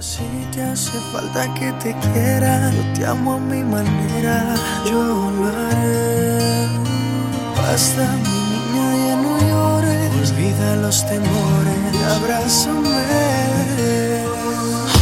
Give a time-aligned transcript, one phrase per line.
[0.00, 4.54] Si te hace falta que te quiera, yo te amo a mi manera,
[4.86, 6.68] yo lo haré.
[7.54, 13.04] Basta, mi niña, ya no llores, olvida los temores y abrázame.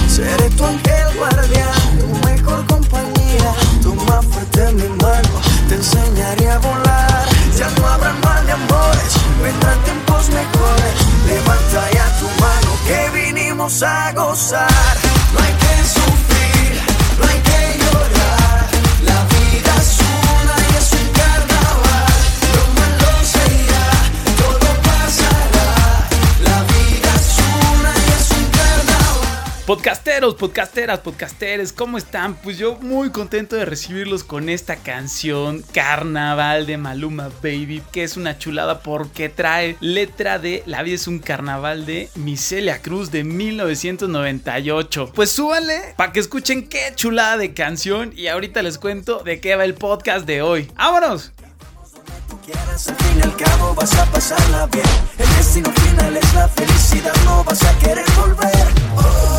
[0.08, 7.24] Seré tu ángel guardián, tu mejor compañía, toma fuerte mi mano, te enseñaré a volar.
[7.56, 10.94] Ya no habrá mal de amores, vendrán tiempos mejores.
[11.28, 14.96] Levanta ya tu mano que vinimos a gozar.
[15.32, 16.80] No hay que sufrir,
[17.18, 17.87] no hay que llorar.
[29.68, 32.36] Podcasteros, podcasteras, podcasteres, ¿cómo están?
[32.36, 38.16] Pues yo muy contento de recibirlos con esta canción Carnaval de Maluma Baby, que es
[38.16, 43.24] una chulada porque trae letra de La vida es un carnaval de Micelia Cruz de
[43.24, 45.12] 1998.
[45.14, 49.54] Pues súbanle para que escuchen qué chulada de canción y ahorita les cuento de qué
[49.54, 50.72] va el podcast de hoy.
[50.76, 51.32] ¡Vámonos!
[52.50, 54.86] al fin y al cabo vas a pasarla bien.
[55.18, 58.68] El destino final es la felicidad, no vas a querer volver.
[58.96, 59.37] Oh.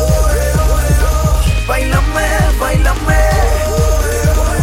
[1.70, 2.26] Bailame,
[2.58, 3.22] bailame.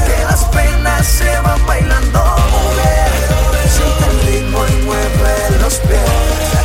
[0.05, 2.19] Que las penas se van bailando.
[2.51, 3.11] Mujer,
[3.69, 6.56] siente el ritmo y mueve los pies.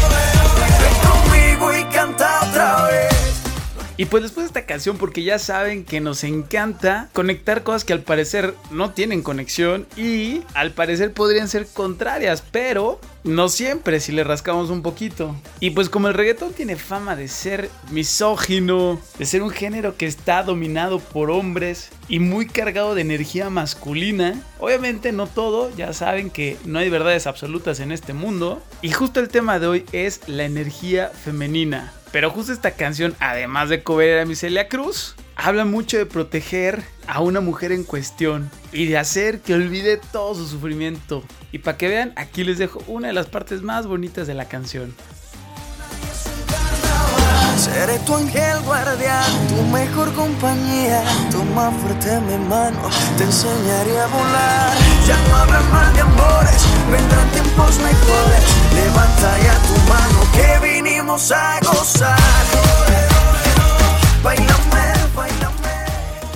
[4.03, 7.93] Y pues después de esta canción, porque ya saben que nos encanta conectar cosas que
[7.93, 14.11] al parecer no tienen conexión y al parecer podrían ser contrarias, pero no siempre si
[14.11, 15.37] le rascamos un poquito.
[15.61, 20.07] Y pues como el reggaetón tiene fama de ser misógino, de ser un género que
[20.07, 26.31] está dominado por hombres y muy cargado de energía masculina, obviamente no todo, ya saben
[26.31, 28.61] que no hay verdades absolutas en este mundo.
[28.83, 31.93] Y justo el tema de hoy es la energía femenina.
[32.13, 37.21] Pero justo esta canción, además de cover a Micelia Cruz, habla mucho de proteger a
[37.21, 41.25] una mujer en cuestión y de hacer que olvide todo su sufrimiento.
[41.53, 44.45] Y para que vean, aquí les dejo una de las partes más bonitas de la
[44.45, 44.95] canción.
[47.57, 51.03] Seré tu ángel guardián, tu mejor compañía.
[51.31, 54.77] Toma fuerte mi mano, te enseñaré a volar.
[55.31, 56.67] No de amores,
[57.53, 58.45] tiempos mejores.
[58.75, 62.19] Levanta ya tu mano que vinimos a gozar.
[64.23, 64.82] Bailame.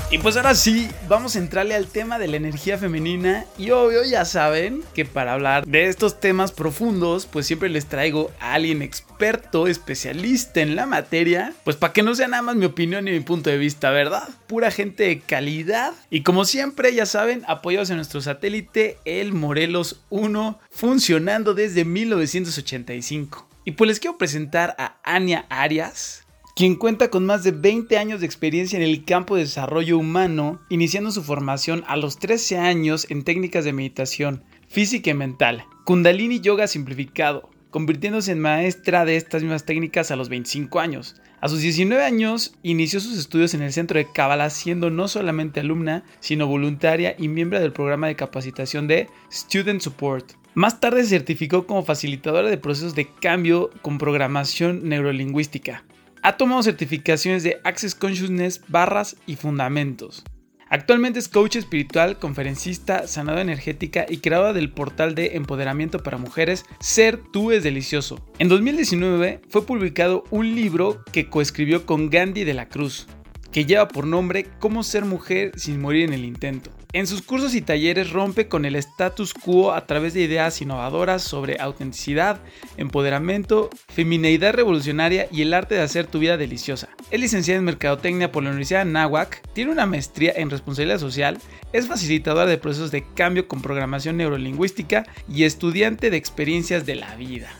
[0.08, 3.44] Y pues ahora sí, vamos a entrarle al tema de la energía femenina.
[3.58, 8.30] Y obvio, ya saben que para hablar de estos temas profundos, pues siempre les traigo
[8.38, 11.54] a alguien experto, especialista en la materia.
[11.64, 14.28] Pues para que no sea nada más mi opinión y mi punto de vista, ¿verdad?
[14.46, 15.92] Pura gente de calidad.
[16.08, 23.48] Y como siempre, ya saben, apoyados en nuestro satélite, el Morelos 1, funcionando desde 1985.
[23.64, 26.25] Y pues les quiero presentar a Ania Arias
[26.56, 30.58] quien cuenta con más de 20 años de experiencia en el campo de desarrollo humano,
[30.70, 36.40] iniciando su formación a los 13 años en técnicas de meditación, física y mental, kundalini
[36.40, 41.16] yoga simplificado, convirtiéndose en maestra de estas mismas técnicas a los 25 años.
[41.42, 45.60] A sus 19 años inició sus estudios en el centro de Kabbalah siendo no solamente
[45.60, 50.32] alumna, sino voluntaria y miembro del programa de capacitación de Student Support.
[50.54, 55.84] Más tarde se certificó como facilitadora de procesos de cambio con programación neurolingüística.
[56.26, 60.25] Ha tomado certificaciones de Access Consciousness, barras y fundamentos.
[60.69, 66.65] Actualmente es coach espiritual, conferencista, sanadora energética y creadora del portal de empoderamiento para mujeres
[66.81, 68.26] Ser Tú es Delicioso.
[68.41, 73.06] En 2019 fue publicado un libro que coescribió con Gandhi de la Cruz,
[73.53, 76.72] que lleva por nombre Cómo ser mujer sin morir en el intento.
[76.96, 81.22] En sus cursos y talleres rompe con el status quo a través de ideas innovadoras
[81.22, 82.40] sobre autenticidad,
[82.78, 86.88] empoderamiento, femineidad revolucionaria y el arte de hacer tu vida deliciosa.
[87.10, 91.36] Es licenciada en Mercadotecnia por la Universidad de Nahuac, tiene una maestría en responsabilidad social,
[91.74, 97.14] es facilitadora de procesos de cambio con programación neurolingüística y estudiante de experiencias de la
[97.16, 97.50] vida.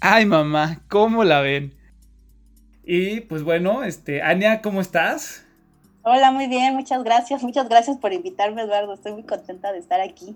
[0.00, 1.74] Ay mamá, ¿cómo la ven?
[2.84, 5.44] Y pues bueno, este, Ania, ¿cómo estás?
[6.02, 7.42] Hola, muy bien, muchas gracias.
[7.42, 8.94] Muchas gracias por invitarme, Eduardo.
[8.94, 10.34] Estoy muy contenta de estar aquí.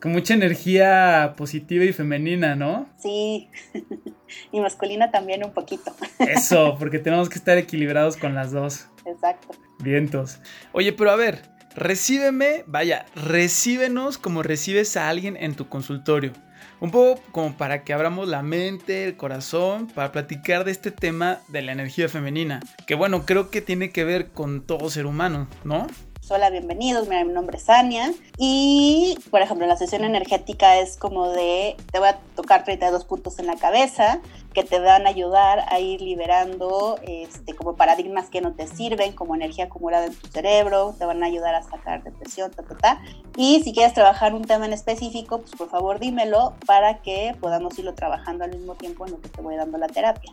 [0.00, 2.88] Con mucha energía positiva y femenina, ¿no?
[2.96, 3.50] Sí,
[4.52, 5.94] y masculina también un poquito.
[6.18, 8.88] Eso, porque tenemos que estar equilibrados con las dos.
[9.04, 9.48] Exacto.
[9.80, 10.38] Vientos.
[10.72, 11.42] Oye, pero a ver,
[11.74, 16.32] recíbeme, vaya, recíbenos como recibes a alguien en tu consultorio.
[16.80, 21.40] Un poco como para que abramos la mente, el corazón, para platicar de este tema
[21.48, 22.60] de la energía femenina.
[22.86, 25.86] Que bueno, creo que tiene que ver con todo ser humano, ¿no?
[26.28, 28.12] Hola, bienvenidos, mi nombre es Ania.
[28.36, 33.38] Y, por ejemplo, la sesión energética es como de, te voy a tocar 32 puntos
[33.38, 34.20] en la cabeza
[34.52, 39.12] que te van a ayudar a ir liberando este, como paradigmas que no te sirven,
[39.12, 42.76] como energía acumulada en tu cerebro, te van a ayudar a sacar depresión, ta, ta,
[42.76, 43.02] ta.
[43.36, 47.78] Y si quieres trabajar un tema en específico, pues por favor dímelo para que podamos
[47.78, 50.32] irlo trabajando al mismo tiempo en lo que te voy dando la terapia.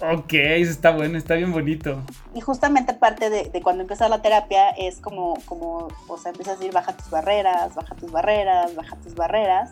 [0.00, 2.00] Ok, eso está bueno, está bien bonito.
[2.34, 6.58] Y justamente parte de, cuando empieza la terapia es como, como, o sea, empiezas a
[6.58, 9.70] decir, baja tus barreras, baja tus barreras, baja tus barreras,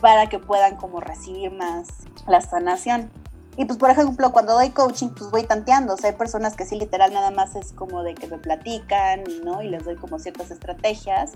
[0.00, 1.88] para que puedan como recibir más
[2.26, 3.10] la sanación.
[3.56, 5.94] Y pues, por ejemplo, cuando doy coaching, pues voy tanteando.
[5.94, 9.24] O sea, hay personas que sí, literal, nada más es como de que me platican
[9.44, 9.62] ¿no?
[9.62, 11.32] y les doy como ciertas estrategias.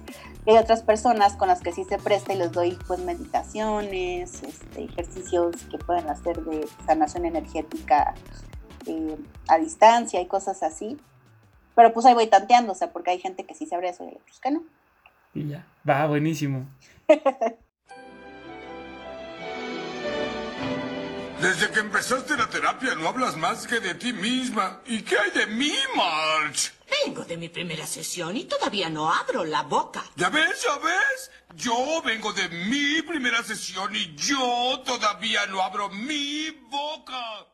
[0.46, 4.42] Y hay otras personas con las que sí se presta y les doy pues meditaciones,
[4.42, 8.14] este, ejercicios que pueden hacer de sanación energética
[8.86, 9.16] eh,
[9.48, 10.98] a distancia y cosas así.
[11.74, 14.14] Pero pues ahí voy tanteando, o sea, porque hay gente que sí sabe eso y
[14.14, 14.62] otros que no.
[15.34, 16.66] Y ya, va, buenísimo.
[21.44, 24.80] Desde que empezaste la terapia no hablas más que de ti misma.
[24.86, 26.72] ¿Y qué hay de mí, March?
[27.04, 30.02] Vengo de mi primera sesión y todavía no abro la boca.
[30.16, 31.30] ¿Ya ves, ya ves?
[31.54, 37.46] Yo vengo de mi primera sesión y yo todavía no abro mi boca.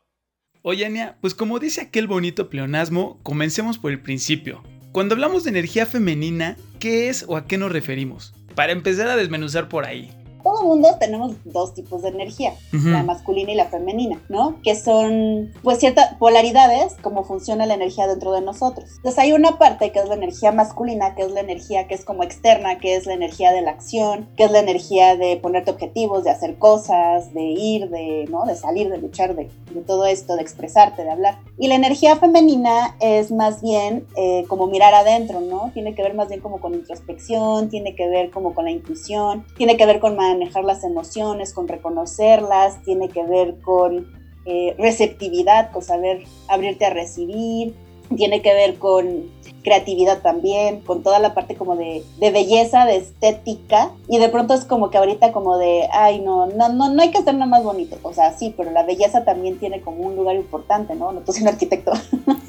[0.63, 4.63] Oye, Ania, pues como dice aquel bonito pleonasmo, comencemos por el principio.
[4.93, 8.35] Cuando hablamos de energía femenina, ¿qué es o a qué nos referimos?
[8.55, 13.53] Para empezar a desmenuzar por ahí todo mundo tenemos dos tipos de energía, la masculina
[13.53, 14.57] y la femenina, ¿no?
[14.63, 18.91] Que son pues ciertas polaridades, como funciona la energía dentro de nosotros.
[18.97, 22.05] Entonces hay una parte que es la energía masculina, que es la energía que es
[22.05, 25.71] como externa, que es la energía de la acción, que es la energía de ponerte
[25.71, 28.45] objetivos, de hacer cosas, de ir, de, ¿no?
[28.45, 29.49] De salir, de luchar, de,
[29.87, 31.39] todo esto, de expresarte, de hablar.
[31.59, 35.71] Y la energía femenina es más bien eh, como mirar adentro, ¿no?
[35.73, 39.45] Tiene que ver más bien como con introspección, tiene que ver como con la intuición,
[39.57, 44.13] tiene que ver con más manejar las emociones, con reconocerlas, tiene que ver con
[44.47, 47.75] eh, receptividad, con saber abrirte a recibir,
[48.17, 49.31] tiene que ver con
[49.63, 54.65] creatividad también, con toda la parte como de, belleza, de estética, y de pronto es
[54.65, 57.63] como que ahorita como de, ay, no, no, no, no hay que hacer nada más
[57.63, 61.13] bonito, o sea, sí, pero la belleza también tiene como un lugar importante, ¿no?
[61.13, 61.93] No, tú un arquitecto.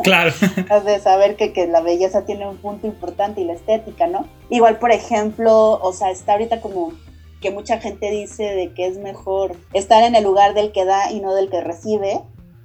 [0.03, 0.31] Claro.
[0.71, 4.25] Has de saber que, que la belleza tiene un punto importante y la estética, ¿no?
[4.49, 6.93] Igual, por ejemplo, o sea, está ahorita como
[7.41, 11.11] que mucha gente dice de que es mejor estar en el lugar del que da
[11.11, 12.21] y no del que recibe.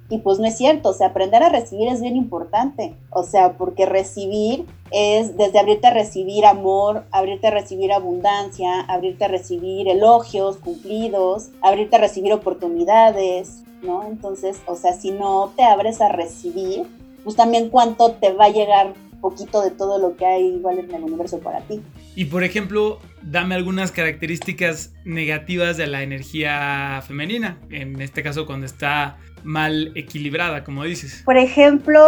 [0.09, 3.57] Y pues no es cierto, o sea, aprender a recibir es bien importante, o sea,
[3.57, 9.89] porque recibir es desde abrirte a recibir amor, abrirte a recibir abundancia, abrirte a recibir
[9.89, 14.05] elogios, cumplidos, abrirte a recibir oportunidades, ¿no?
[14.07, 16.87] Entonces, o sea, si no te abres a recibir,
[17.25, 20.93] pues también cuánto te va a llegar poquito de todo lo que hay igual en
[20.93, 21.81] el universo para ti.
[22.15, 22.99] Y por ejemplo,
[23.31, 30.63] dame algunas características negativas de la energía femenina, en este caso cuando está mal equilibrada,
[30.63, 31.21] como dices.
[31.25, 32.01] Por ejemplo,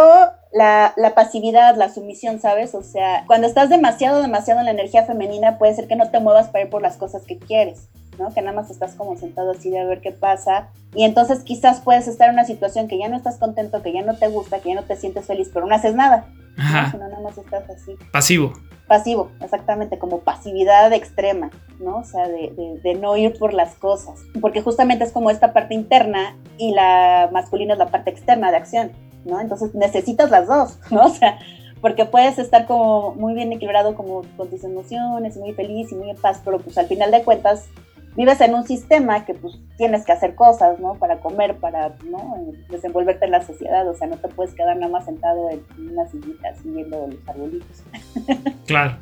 [0.52, 2.74] la, la, pasividad, la sumisión, ¿sabes?
[2.74, 6.20] O sea, cuando estás demasiado, demasiado en la energía femenina, puede ser que no te
[6.20, 7.88] muevas para ir por las cosas que quieres.
[8.18, 8.34] ¿no?
[8.34, 10.68] Que nada más estás como sentado así de a ver qué pasa.
[10.94, 14.02] Y entonces quizás puedes estar en una situación que ya no estás contento, que ya
[14.02, 16.26] no te gusta, que ya no te sientes feliz, pero no haces nada.
[16.58, 16.92] Ajá.
[16.92, 17.08] ¿no?
[17.08, 17.96] nada más estás así.
[18.12, 18.52] Pasivo.
[18.90, 21.98] Pasivo, exactamente, como pasividad extrema, ¿no?
[21.98, 24.18] O sea, de, no ir por las cosas.
[24.40, 28.56] Porque justamente es como esta parte interna y la masculina es la parte externa de
[28.56, 28.90] acción,
[29.24, 29.40] ¿no?
[29.40, 31.06] Entonces necesitas las dos, ¿no?
[31.06, 31.38] O sea,
[31.80, 36.10] porque puedes estar como muy bien equilibrado como con tus emociones, muy feliz y muy
[36.10, 37.68] en paz, pero pues al final de cuentas
[38.16, 40.94] vives en un sistema que pues tienes que hacer cosas, ¿no?
[40.94, 42.52] Para comer, para, ¿no?
[42.68, 46.08] Desenvolverte en la sociedad, o sea, no te puedes quedar nada más sentado en una
[46.08, 47.82] sillita siguiendo los arbolitos.
[48.66, 48.96] Claro.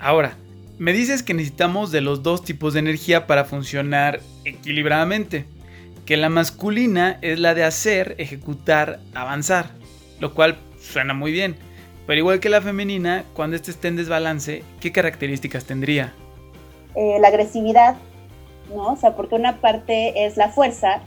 [0.00, 0.36] Ahora,
[0.78, 5.46] me dices que necesitamos de los dos tipos de energía para funcionar equilibradamente,
[6.04, 9.70] que la masculina es la de hacer, ejecutar, avanzar,
[10.20, 11.56] lo cual suena muy bien,
[12.06, 16.12] pero igual que la femenina, cuando éste esté en desbalance, ¿qué características tendría?
[16.94, 17.96] Eh, la agresividad,
[18.72, 18.92] ¿no?
[18.92, 21.00] O sea, porque una parte es la fuerza,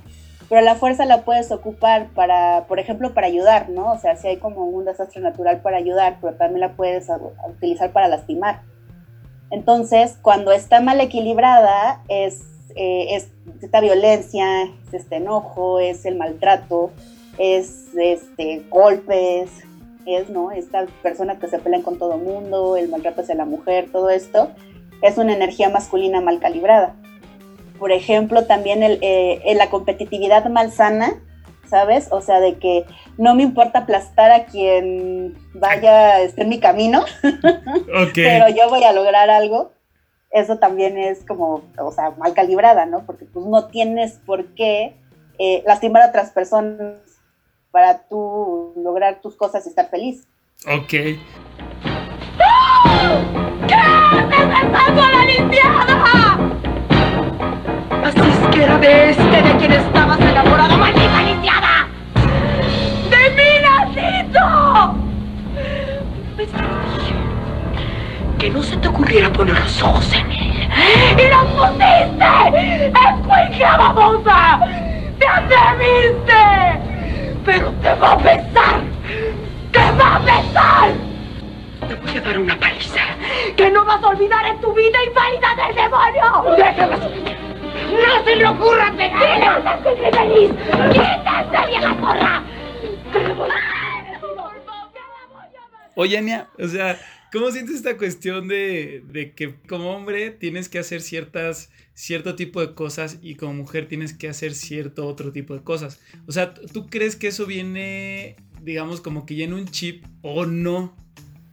[0.49, 3.91] pero la fuerza la puedes ocupar para, por ejemplo, para ayudar, ¿no?
[3.91, 7.07] O sea, si hay como un desastre natural para ayudar, pero también la puedes
[7.49, 8.61] utilizar para lastimar.
[9.49, 12.43] Entonces, cuando está mal equilibrada, es,
[12.75, 13.29] eh, es
[13.61, 16.91] esta violencia, es este enojo, es el maltrato,
[17.37, 19.49] es este, golpes,
[20.05, 20.51] es, ¿no?
[20.51, 24.49] Estas personas que se pelean con todo mundo, el maltrato hacia la mujer, todo esto,
[25.01, 26.95] es una energía masculina mal calibrada.
[27.79, 31.21] Por ejemplo, también el, eh, la competitividad malsana
[31.69, 32.07] ¿sabes?
[32.11, 32.85] O sea, de que
[33.17, 37.03] no me importa aplastar a quien vaya esté en mi camino,
[38.15, 39.71] pero yo voy a lograr algo.
[40.31, 43.05] Eso también es como, o sea, mal calibrada, ¿no?
[43.05, 44.95] Porque pues no tienes por qué
[45.39, 46.95] eh, lastimar a otras personas
[47.71, 50.27] para tú lograr tus cosas y estar feliz.
[50.65, 50.93] Ok.
[52.37, 53.67] ¡No!
[53.67, 56.06] ¿Qué haces besando a la lisiada?
[58.57, 61.87] Que era de este de quien estabas enamorado, maldita lisiada.
[63.11, 64.95] ¡De mi nacito!
[66.35, 66.49] Pues
[68.39, 70.69] que no se te ocurriera poner los ojos en él.
[71.19, 72.87] ¡Y los pusiste!
[72.87, 74.59] ¡Escuincla babosa!
[75.19, 76.43] ¡Te atreviste!
[77.45, 78.81] ¡Pero te va a besar!
[79.71, 80.89] ¡Te va a besar!
[81.87, 83.01] Te voy a dar una paliza
[83.55, 86.55] que no vas a olvidar en tu vida inválida del demonio.
[86.57, 86.97] ¡Déjala
[87.91, 89.45] ¡No se le ocurra pegarle!
[89.57, 90.51] ¡Quítate, feliz!
[90.93, 92.43] ¡Quítate, vieja porra!
[95.95, 96.99] Oye, Ania, o sea,
[97.31, 102.61] ¿cómo sientes esta cuestión de, de, que como hombre tienes que hacer ciertas, cierto tipo
[102.61, 105.99] de cosas y como mujer tienes que hacer cierto otro tipo de cosas?
[106.27, 110.45] O sea, ¿tú crees que eso viene, digamos, como que ya en un chip o
[110.45, 110.93] no?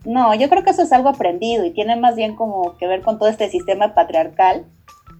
[0.04, 3.00] No, yo creo que eso es algo aprendido y tiene más bien como que ver
[3.00, 4.66] con todo este sistema patriarcal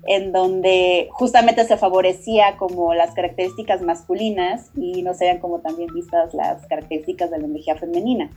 [0.07, 6.35] en donde justamente se favorecía como las características masculinas y no se como también vistas
[6.35, 8.31] las características de la energía femenina.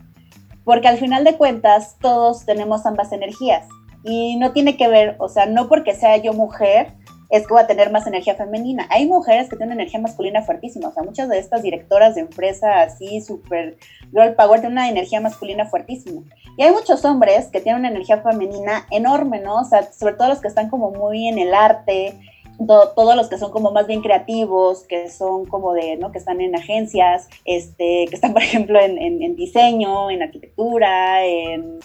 [0.64, 3.68] Porque al final de cuentas todos tenemos ambas energías
[4.04, 6.94] y no tiene que ver, o sea, no porque sea yo mujer,
[7.30, 8.88] es que va a tener más energía femenina.
[8.90, 12.82] Hay mujeres que tienen energía masculina fuertísima, o sea, muchas de estas directoras de empresa
[12.82, 13.78] así, súper
[14.12, 16.22] girl power, tienen una energía masculina fuertísima.
[16.58, 19.62] Y hay muchos hombres que tienen una energía femenina enorme, ¿no?
[19.62, 22.16] O sea, sobre todo los que están como muy en el arte,
[22.66, 26.12] todos los que son como más bien creativos, que son como de, ¿no?
[26.12, 31.80] Que están en agencias, este, que están, por ejemplo, en, en, diseño, en arquitectura, en,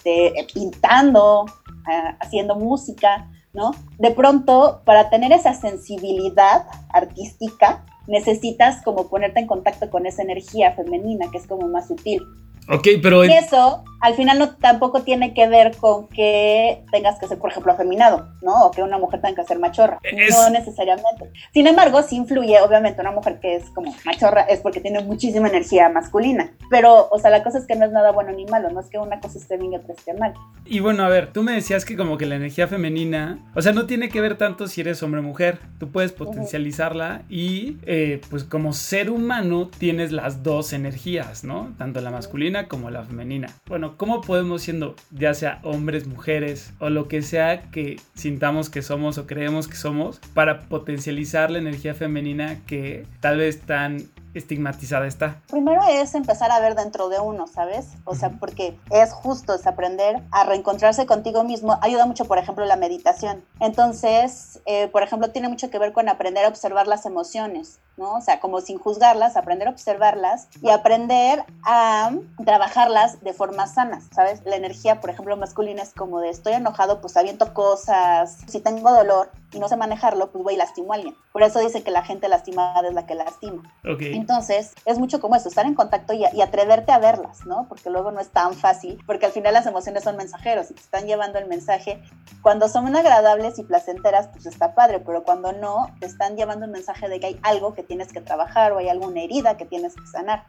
[0.53, 1.45] pintando,
[1.85, 3.29] ah, haciendo música.
[3.53, 3.71] ¿No?
[3.97, 10.73] De pronto, para tener esa sensibilidad artística, necesitas como ponerte en contacto con esa energía
[10.73, 12.21] femenina que es como más sutil.
[12.69, 13.25] Ok, pero...
[13.25, 17.51] Y eso al final no tampoco tiene que ver con que tengas que ser, por
[17.51, 18.65] ejemplo, afeminado, ¿no?
[18.65, 19.97] O que una mujer tenga que ser machorra.
[20.29, 21.31] No necesariamente.
[21.53, 25.47] Sin embargo, sí influye, obviamente, una mujer que es como machorra es porque tiene muchísima
[25.47, 26.51] energía masculina.
[26.69, 28.87] Pero, o sea, la cosa es que no es nada bueno ni malo, no es
[28.87, 30.33] que una cosa esté bien y otra esté mal.
[30.65, 33.71] Y bueno, a ver, tú me decías que como que la energía femenina, o sea,
[33.71, 35.59] no tiene que ver tanto si eres hombre o mujer.
[35.79, 41.73] Tú puedes potencializarla y, eh, pues, como ser humano tienes las dos energías, ¿no?
[41.77, 43.47] Tanto la masculina como la femenina.
[43.67, 48.81] Bueno, ¿cómo podemos siendo, ya sea hombres, mujeres o lo que sea que sintamos que
[48.81, 55.07] somos o creemos que somos, para potencializar la energía femenina que tal vez tan estigmatizada
[55.07, 55.41] está?
[55.49, 57.87] Primero es empezar a ver dentro de uno, ¿sabes?
[58.05, 61.77] O sea, porque es justo, es aprender a reencontrarse contigo mismo.
[61.81, 63.43] Ayuda mucho, por ejemplo, la meditación.
[63.59, 68.15] Entonces, eh, por ejemplo, tiene mucho que ver con aprender a observar las emociones, ¿no?
[68.15, 72.11] O sea, como sin juzgarlas, aprender a observarlas y aprender a
[72.43, 74.41] trabajarlas de forma sana, ¿sabes?
[74.45, 78.37] La energía, por ejemplo, masculina es como de estoy enojado, pues aviento cosas.
[78.47, 81.15] Si tengo dolor y no sé manejarlo, pues voy y lastimo a alguien.
[81.31, 83.73] Por eso dice que la gente lastimada es la que lastima.
[83.83, 84.15] Okay.
[84.15, 87.67] Entonces, es mucho como eso, estar en contacto y, atreverte a verlas, ¿no?
[87.67, 90.81] Porque luego no es tan fácil, porque al final las emociones son mensajeros y te
[90.81, 92.01] están llevando el mensaje.
[92.41, 96.71] Cuando son agradables y placenteras, pues está padre, pero cuando no, te están llevando un
[96.71, 99.95] mensaje de que hay algo que tienes que trabajar o hay alguna herida que tienes
[99.95, 100.45] que sanar.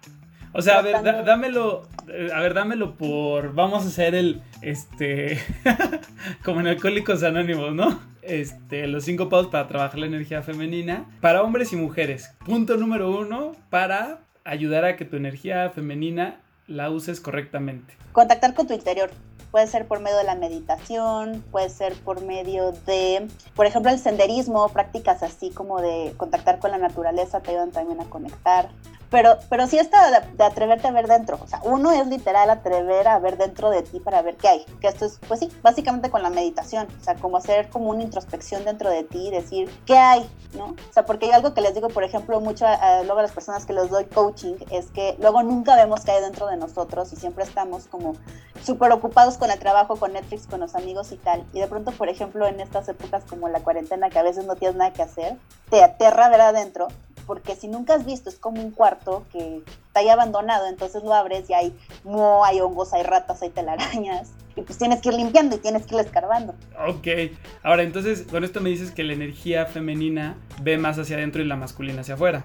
[0.56, 5.38] O sea, a ver, dámelo, eh, a ver, dámelo por, vamos a hacer el, este,
[6.44, 8.00] como en Alcohólicos Anónimos, ¿no?
[8.22, 12.30] Este, los cinco pasos para trabajar la energía femenina para hombres y mujeres.
[12.46, 17.94] Punto número uno, para ayudar a que tu energía femenina la uses correctamente.
[18.12, 19.10] Contactar con tu interior.
[19.54, 24.00] Puede ser por medio de la meditación, puede ser por medio de, por ejemplo, el
[24.00, 28.70] senderismo, prácticas así como de contactar con la naturaleza te ayudan también a conectar.
[29.14, 31.38] Pero, pero sí está de, atreverte a ver dentro.
[31.40, 34.66] O sea, uno es literal atrever a ver dentro de ti para ver qué hay.
[34.80, 36.88] Que esto es, pues sí, básicamente con la meditación.
[37.00, 40.64] O sea, como hacer como una introspección dentro de ti y decir qué hay, ¿no?
[40.64, 43.30] O sea, porque hay algo que les digo, por ejemplo, mucho a, luego a las
[43.30, 47.12] personas que les doy coaching, es que luego nunca vemos qué hay dentro de nosotros
[47.12, 48.16] y siempre estamos como
[48.64, 51.46] súper ocupados con el trabajo, con Netflix, con los amigos y tal.
[51.52, 54.56] Y de pronto, por ejemplo, en estas épocas como la cuarentena, que a veces no
[54.56, 55.36] tienes nada que hacer,
[55.70, 56.88] te aterra ver adentro
[57.26, 59.62] porque si nunca has visto, es como un cuarto que
[59.94, 61.72] está ahí abandonado, entonces lo abres y hay
[62.02, 65.86] moho, hay hongos, hay ratas, hay telarañas, y pues tienes que ir limpiando y tienes
[65.86, 66.52] que ir escarbando.
[66.88, 67.06] Ok,
[67.62, 71.46] ahora entonces con esto me dices que la energía femenina ve más hacia adentro y
[71.46, 72.42] la masculina hacia afuera.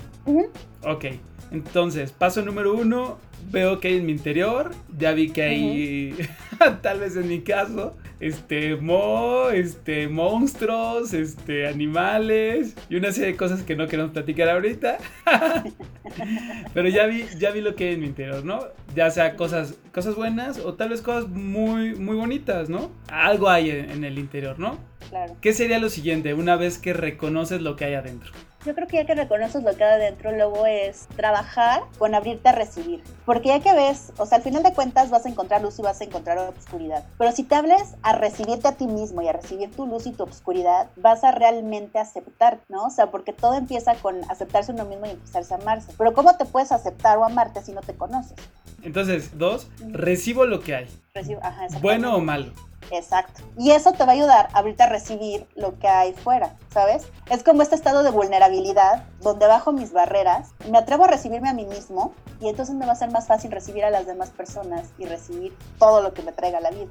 [0.85, 1.05] Ok,
[1.49, 3.17] entonces paso número uno,
[3.49, 6.15] veo que hay en mi interior, ya vi que hay,
[6.83, 13.37] tal vez en mi caso, este, mo, este, monstruos, este, animales y una serie de
[13.37, 14.97] cosas que no queremos platicar ahorita.
[16.73, 18.59] Pero ya vi, ya vi lo que hay en mi interior, ¿no?
[18.95, 22.91] Ya sea cosas, cosas buenas o tal vez cosas muy, muy bonitas, ¿no?
[23.07, 24.77] Algo hay en, en el interior, ¿no?
[25.09, 25.35] Claro.
[25.41, 28.31] ¿Qué sería lo siguiente una vez que reconoces lo que hay adentro?
[28.65, 32.49] Yo creo que ya que reconoces lo que hay adentro, luego es trabajar con abrirte
[32.49, 33.01] a recibir.
[33.25, 35.81] Porque ya que ves, o sea, al final de cuentas vas a encontrar luz y
[35.81, 37.05] vas a encontrar obscuridad.
[37.17, 40.11] Pero si te hables a recibirte a ti mismo y a recibir tu luz y
[40.11, 42.87] tu obscuridad, vas a realmente aceptar, ¿no?
[42.87, 45.93] O sea, porque todo empieza con aceptarse uno mismo y empezarse a amarse.
[45.97, 48.35] Pero ¿cómo te puedes aceptar o amarte si no te conoces?
[48.81, 50.87] Entonces, dos, recibo lo que hay.
[51.13, 52.51] Recibo, ajá, Bueno o malo.
[52.91, 53.41] Exacto.
[53.57, 57.07] Y eso te va a ayudar ahorita a recibir lo que hay fuera, ¿sabes?
[57.29, 61.53] Es como este estado de vulnerabilidad donde bajo mis barreras, me atrevo a recibirme a
[61.53, 64.89] mí mismo y entonces me va a ser más fácil recibir a las demás personas
[64.97, 66.87] y recibir todo lo que me traiga la vida.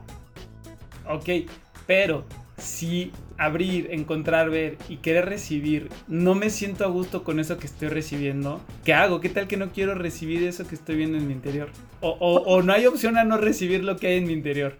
[1.08, 1.50] Ok,
[1.86, 2.24] pero
[2.58, 7.66] si abrir, encontrar, ver y querer recibir, no me siento a gusto con eso que
[7.66, 9.20] estoy recibiendo, ¿qué hago?
[9.20, 11.70] ¿Qué tal que no quiero recibir eso que estoy viendo en mi interior?
[12.00, 14.76] O, o, o no hay opción a no recibir lo que hay en mi interior.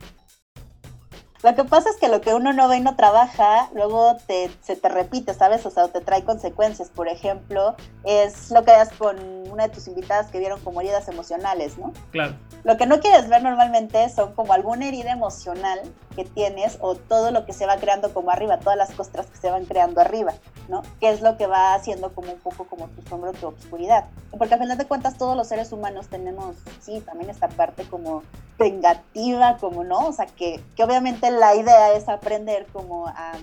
[1.43, 4.51] Lo que pasa es que lo que uno no ve y no trabaja, luego te,
[4.61, 5.65] se te repite, ¿sabes?
[5.67, 6.89] O sea, te trae consecuencias.
[6.89, 9.17] Por ejemplo, es lo que hagas con
[9.49, 11.93] una de tus invitadas que vieron como heridas emocionales, ¿no?
[12.11, 12.35] Claro.
[12.65, 15.81] Lo que no quieres ver normalmente son como alguna herida emocional
[16.17, 19.37] que tienes o todo lo que se va creando como arriba, todas las costras que
[19.37, 20.35] se van creando arriba,
[20.69, 20.83] ¿no?
[20.99, 24.07] Que es lo que va haciendo como un poco como tu sombra o tu obscuridad.
[24.37, 28.25] Porque al final de cuentas todos los seres humanos tenemos, sí, también esta parte como
[28.59, 33.35] vengativa, como no, o sea, que, que obviamente la idea es aprender como a,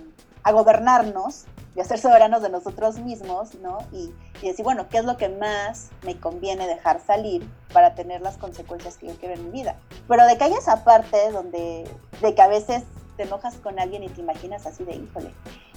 [0.51, 3.79] gobernarnos y a ser soberanos de nosotros mismos, ¿no?
[3.91, 8.21] Y, y, decir, bueno, ¿qué es lo que más me conviene dejar salir para tener
[8.21, 9.75] las consecuencias que yo quiero en mi vida?
[10.07, 11.89] Pero de que hay esa parte donde,
[12.21, 12.83] de que a veces
[13.17, 15.31] te enojas con alguien y te imaginas así de, híjole,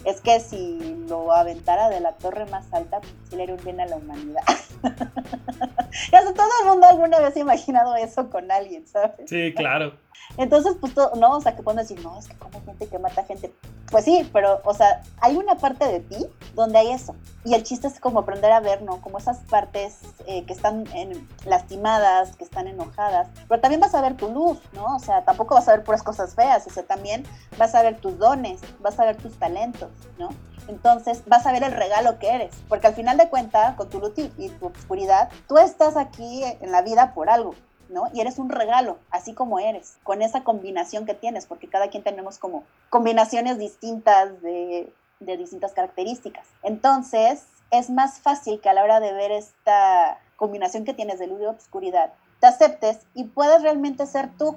[0.05, 3.81] es que si lo aventara de la torre más alta, pues le haría un bien
[3.81, 4.43] a la humanidad.
[6.13, 9.29] ya sé, todo el mundo alguna vez ha imaginado eso con alguien, ¿sabes?
[9.29, 9.93] Sí, claro.
[10.37, 12.99] Entonces, pues, todo, no, o sea, que pueden decir, no, es que como gente que
[12.99, 13.53] mata gente.
[13.91, 17.17] Pues sí, pero, o sea, hay una parte de ti donde hay eso.
[17.45, 19.01] Y el chiste es como aprender a ver, ¿no?
[19.01, 23.29] Como esas partes eh, que están en, lastimadas, que están enojadas.
[23.49, 24.97] Pero también vas a ver tu luz, ¿no?
[24.97, 26.67] O sea, tampoco vas a ver puras cosas feas.
[26.67, 27.25] O sea, también
[27.57, 30.29] vas a ver tus dones, vas a ver tus talentos, ¿no?
[30.69, 33.99] Entonces vas a ver el regalo que eres, porque al final de cuentas, con tu
[33.99, 37.55] luz y tu oscuridad, tú estás aquí en la vida por algo,
[37.89, 38.11] ¿no?
[38.13, 42.03] Y eres un regalo, así como eres, con esa combinación que tienes, porque cada quien
[42.03, 46.47] tenemos como combinaciones distintas de, de distintas características.
[46.63, 51.27] Entonces, es más fácil que a la hora de ver esta combinación que tienes de
[51.27, 54.57] luz y oscuridad, te aceptes y puedas realmente ser tú.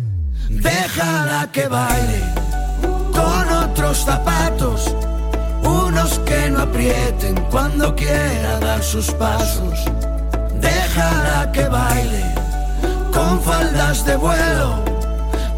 [0.59, 2.21] Déjala que baile
[3.13, 4.93] con otros zapatos,
[5.63, 9.79] unos que no aprieten cuando quiera dar sus pasos.
[10.59, 12.23] Déjala que baile
[13.13, 14.83] con faldas de vuelo,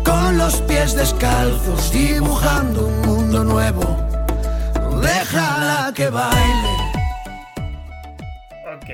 [0.05, 3.97] con los pies descalzos, dibujando un mundo nuevo.
[5.01, 6.73] Déjala que baile.
[8.75, 8.89] Ok,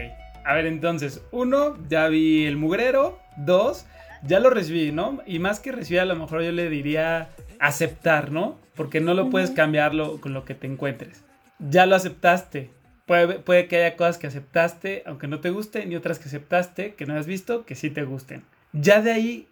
[0.46, 3.86] a ver entonces, uno, ya vi el mugrero, dos,
[4.24, 5.20] ya lo recibí, ¿no?
[5.26, 7.30] Y más que recibir, a lo mejor yo le diría
[7.60, 8.58] aceptar, ¿no?
[8.76, 11.24] Porque no lo puedes cambiarlo con lo que te encuentres.
[11.60, 12.72] Ya lo aceptaste.
[13.06, 16.96] Puede, puede que haya cosas que aceptaste, aunque no te gusten, y otras que aceptaste,
[16.96, 18.44] que no has visto, que sí te gusten.
[18.72, 19.48] Ya de ahí,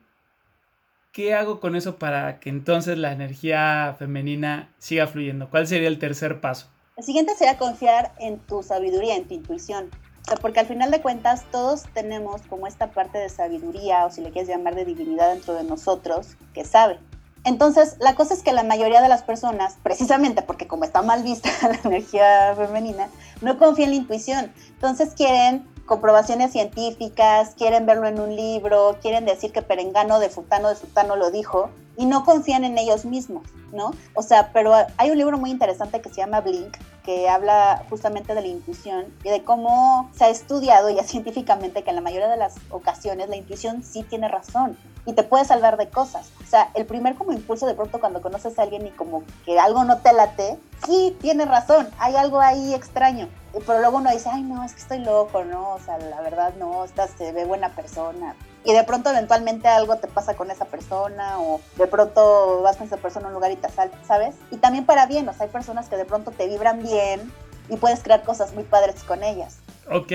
[1.11, 5.49] ¿qué hago con eso para que entonces la energía femenina siga fluyendo?
[5.49, 6.69] ¿Cuál sería el tercer paso?
[6.97, 9.89] El siguiente sería confiar en tu sabiduría, en tu intuición.
[10.27, 14.11] O sea, porque al final de cuentas todos tenemos como esta parte de sabiduría, o
[14.11, 16.99] si le quieres llamar de divinidad dentro de nosotros, que sabe.
[17.45, 21.23] Entonces, la cosa es que la mayoría de las personas, precisamente porque como está mal
[21.23, 23.07] vista la energía femenina,
[23.39, 24.51] no confían en la intuición.
[24.71, 30.67] Entonces quieren comprobaciones científicas, quieren verlo en un libro, quieren decir que Perengano de Futano
[30.67, 33.91] de Sultano lo dijo y no confían en ellos mismos, ¿no?
[34.13, 38.35] O sea, pero hay un libro muy interesante que se llama Blink, que habla justamente
[38.35, 42.27] de la intuición y de cómo se ha estudiado ya científicamente que en la mayoría
[42.27, 46.31] de las ocasiones la intuición sí tiene razón y te puede salvar de cosas.
[46.45, 49.57] O sea, el primer como impulso de pronto cuando conoces a alguien y como que
[49.57, 53.29] algo no te late, sí, tiene razón, hay algo ahí extraño.
[53.65, 55.73] Pero luego uno dice, ay, no, es que estoy loco, ¿no?
[55.73, 58.35] O sea, la verdad no, esta se ve buena persona.
[58.67, 62.87] Y de pronto eventualmente algo te pasa con esa persona o de pronto vas con
[62.87, 64.35] esa persona a un lugar y te asalta, ¿sabes?
[64.51, 67.31] Y también para bien, o sea, hay personas que de pronto te vibran bien
[67.69, 69.59] y puedes crear cosas muy padres con ellas.
[69.89, 70.11] Ok,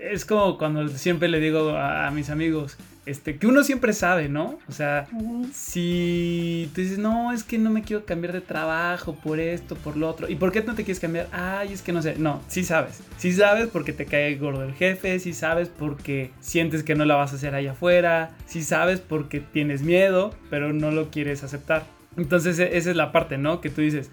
[0.00, 4.58] es como cuando siempre le digo a, mis amigos, este, que uno siempre sabe, ¿no?
[4.68, 5.06] O sea,
[5.52, 9.96] si tú dices, no, es que no me quiero cambiar de trabajo por esto, por
[9.96, 11.28] lo otro, ¿y por qué no te quieres cambiar?
[11.32, 14.74] Ay, es que no sé, no, sí sabes, sí sabes porque te cae gordo el
[14.74, 19.00] jefe, sí sabes porque sientes que no la vas a hacer allá afuera, sí sabes
[19.00, 21.84] porque tienes miedo, pero no lo quieres aceptar.
[22.16, 23.60] Entonces e, esa es la parte, ¿no?
[23.60, 24.10] Que tú dices,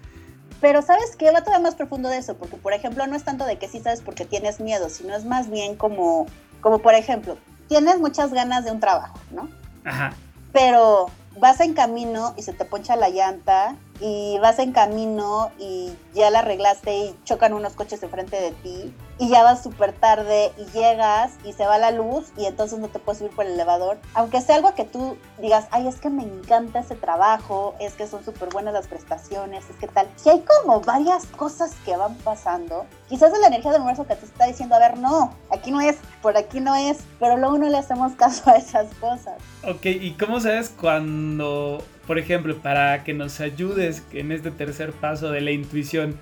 [0.60, 1.30] pero ¿sabes qué?
[1.32, 3.80] Va todavía más profundo de eso, porque por ejemplo no es tanto de que sí
[3.80, 6.26] sabes porque tienes miedo, sino es más bien como,
[6.60, 7.36] como por ejemplo,
[7.72, 9.48] tienes muchas ganas de un trabajo, ¿no?
[9.86, 10.12] Ajá.
[10.52, 11.06] Pero
[11.38, 16.28] vas en camino y se te poncha la llanta y vas en camino y ya
[16.30, 20.64] la arreglaste y chocan unos coches enfrente de ti y ya vas súper tarde y
[20.76, 23.98] llegas y se va la luz y entonces no te puedes subir por el elevador.
[24.14, 28.08] Aunque sea algo que tú digas, ay, es que me encanta ese trabajo, es que
[28.08, 30.08] son súper buenas las prestaciones, es que tal.
[30.16, 34.16] Si hay como varias cosas que van pasando, quizás es la energía del universo que
[34.16, 37.58] te está diciendo, a ver, no, aquí no es, por aquí no es, pero luego
[37.58, 39.34] no le hacemos caso a esas cosas.
[39.62, 45.30] Ok, ¿y cómo sabes cuando por ejemplo, para que nos ayudes en este tercer paso
[45.30, 46.16] de la intuición,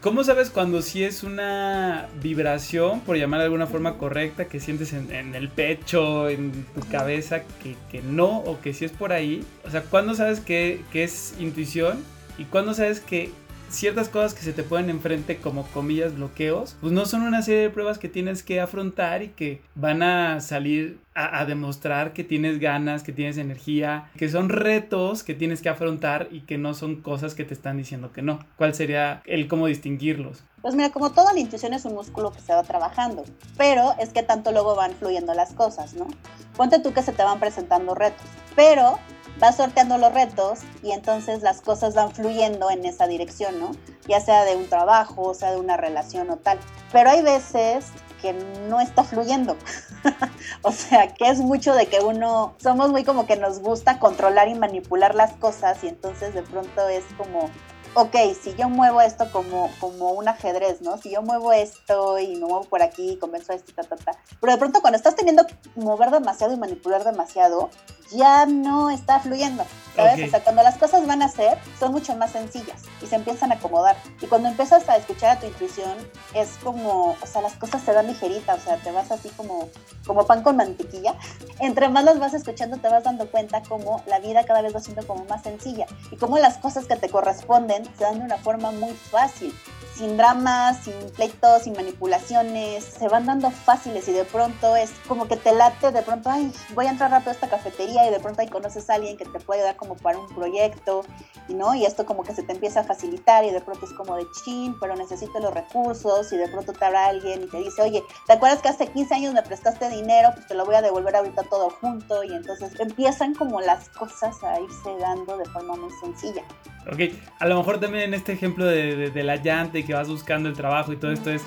[0.00, 4.92] ¿cómo sabes cuando sí es una vibración, por llamar de alguna forma correcta, que sientes
[4.92, 7.42] en, el pecho, en tu cabeza,
[7.90, 9.44] que, no, o que sí es por ahí?
[9.66, 11.98] O sea, ¿cuándo sabes que, que es intuición?
[12.36, 13.30] ¿Y cuándo sabes que
[13.74, 17.62] ciertas cosas que se te ponen enfrente como comillas bloqueos, pues no son una serie
[17.62, 22.58] de pruebas que tienes que afrontar y que van a salir a, demostrar que tienes
[22.58, 26.96] ganas, que tienes energía, que son retos que tienes que afrontar y que no son
[26.96, 28.40] cosas que te están diciendo que no.
[28.56, 30.42] ¿Cuál sería el cómo distinguirlos?
[30.60, 33.24] Pues mira, como toda la intuición es un músculo que se va trabajando,
[33.56, 36.08] pero es que tanto luego van fluyendo las cosas, ¿no?
[36.56, 38.98] Ponte tú que se te van presentando retos, pero
[39.38, 43.72] vas sorteando los retos y entonces las cosas van fluyendo en esa dirección, ¿no?
[44.08, 46.58] Ya sea de un trabajo, o sea de una relación o tal.
[46.92, 47.86] Pero hay veces
[48.20, 48.32] que
[48.68, 49.56] no está fluyendo.
[50.62, 54.48] o sea, que es mucho de que uno, somos muy como que nos gusta controlar
[54.48, 57.50] y manipular las cosas y entonces de pronto es como,
[57.94, 60.98] ok, si yo muevo esto como, como un ajedrez, ¿no?
[60.98, 63.96] Si yo muevo esto y me muevo por aquí y convenzo a esto, ta, ta,
[63.96, 64.12] ta.
[64.40, 67.70] Pero de pronto cuando estás teniendo mover demasiado y manipular demasiado,
[68.10, 69.64] ya no está fluyendo,
[69.94, 70.28] ¿sabes?
[70.28, 73.52] O sea, cuando las cosas van a ser, son mucho más sencillas y se empiezan
[73.52, 73.96] a acomodar.
[74.20, 75.96] Y cuando empiezas a escuchar a tu intuición,
[76.34, 79.68] es como, o sea, las cosas se dan ligeritas, o sea, te vas así como,
[80.06, 81.14] como pan con mantequilla.
[81.60, 84.80] Entre más las vas escuchando, te vas dando cuenta como la vida cada vez va
[84.80, 88.38] siendo como más sencilla y como las cosas que te corresponden se dan de una
[88.38, 89.54] forma muy fácil
[89.96, 95.28] sin dramas, sin pleitos, sin manipulaciones, se van dando fáciles y de pronto es como
[95.28, 98.20] que te late, de pronto, ay, voy a entrar rápido a esta cafetería y de
[98.20, 101.02] pronto ahí conoces a alguien que te puede dar como para un proyecto,
[101.48, 101.74] y ¿no?
[101.74, 104.26] Y esto como que se te empieza a facilitar y de pronto es como de
[104.44, 108.02] chin, pero necesito los recursos y de pronto te habla alguien y te dice, oye,
[108.26, 110.30] ¿te acuerdas que hace 15 años me prestaste dinero?
[110.34, 114.42] Pues te lo voy a devolver ahorita todo junto y entonces empiezan como las cosas
[114.42, 116.42] a irse dando de forma muy sencilla.
[116.90, 120.08] Ok, a lo mejor también en este ejemplo de, de, la llanta y que vas
[120.08, 121.42] buscando el trabajo y todo esto es,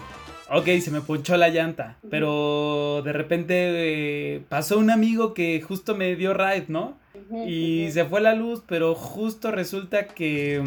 [0.49, 3.55] ok, se me ponchó la llanta, pero de repente
[4.35, 6.97] eh, pasó un amigo que justo me dio ride, ¿no?
[7.45, 10.63] Y se fue la luz, pero justo resulta que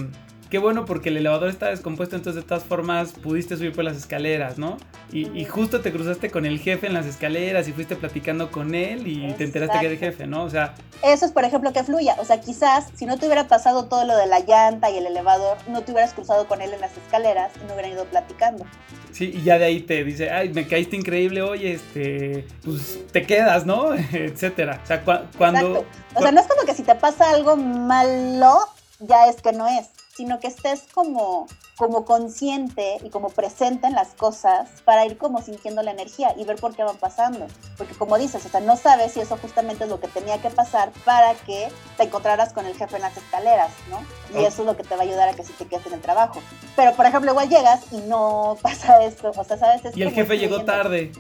[0.51, 3.97] Qué bueno porque el elevador está descompuesto, entonces de todas formas pudiste subir por las
[3.97, 4.79] escaleras, ¿no?
[5.13, 9.07] Y, justo te cruzaste con el jefe en las escaleras y fuiste platicando con él
[9.07, 10.43] y te enteraste que era el jefe, ¿no?
[10.43, 10.75] O sea...
[11.05, 12.17] Eso es, por ejemplo, que fluya.
[12.19, 15.07] O sea, quizás si no te hubiera pasado todo lo de la llanta y el
[15.07, 18.67] elevador, no te hubieras cruzado con él en las escaleras y no hubieran ido platicando.
[19.13, 23.25] Sí, y ya de ahí te dice, ay, me caíste increíble, oye, este, pues te
[23.25, 23.95] quedas, ¿no?
[24.13, 24.81] Etcétera.
[24.83, 25.05] O sea,
[25.39, 25.85] cuando...
[26.15, 28.59] O sea, no es como que si te pasa algo malo,
[28.99, 31.47] ya es que no es sino que estés como
[31.81, 36.45] como consciente y como presente en las cosas para ir como sintiendo la energía y
[36.45, 37.47] ver por qué van pasando.
[37.79, 40.51] Porque como dices, o sea, no sabes si eso justamente es lo que tenía que
[40.51, 43.99] pasar para que te encontraras con el jefe en las escaleras, ¿no?
[44.39, 45.95] Y eso es lo que te va a ayudar a que sí te quedes en
[45.95, 46.43] el trabajo.
[46.77, 49.81] Pero, por ejemplo, igual llegas y no pasa esto, o sea, ¿sabes?
[49.97, 51.13] y el jefe llegó tarde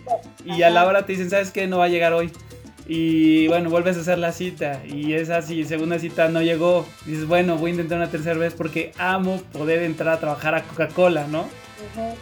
[0.45, 1.67] y a la hora te dicen, ¿sabes qué?
[1.67, 2.31] No va a llegar hoy.
[2.87, 6.87] Y bueno, vuelves a hacer la cita y es así, segunda cita no llegó.
[7.07, 10.63] Dices, bueno, voy a intentar una tercera vez porque amo poder entrar a trabajar a
[10.63, 11.47] Coca-Cola, ¿no?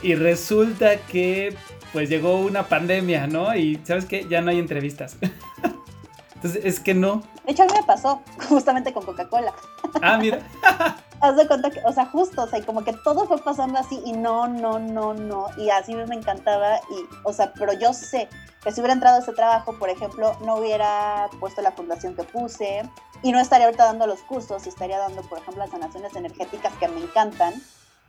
[0.03, 1.55] Y resulta que
[1.93, 3.55] pues llegó una pandemia, ¿no?
[3.57, 5.17] Y sabes qué, ya no hay entrevistas.
[6.35, 7.23] Entonces, es que no.
[7.45, 9.53] De hecho, a mí me pasó justamente con Coca-Cola.
[10.01, 10.41] Ah, mira.
[11.21, 14.01] Haz de cuenta que, o sea, justo, o sea, como que todo fue pasando así
[14.05, 15.47] y no, no, no, no.
[15.57, 18.29] Y así me encantaba y, o sea, pero yo sé
[18.63, 22.23] que si hubiera entrado a ese trabajo, por ejemplo, no hubiera puesto la fundación que
[22.23, 22.89] puse
[23.23, 26.73] y no estaría ahorita dando los cursos y estaría dando, por ejemplo, las sanaciones energéticas
[26.75, 27.55] que me encantan,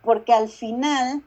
[0.04, 1.24] porque al final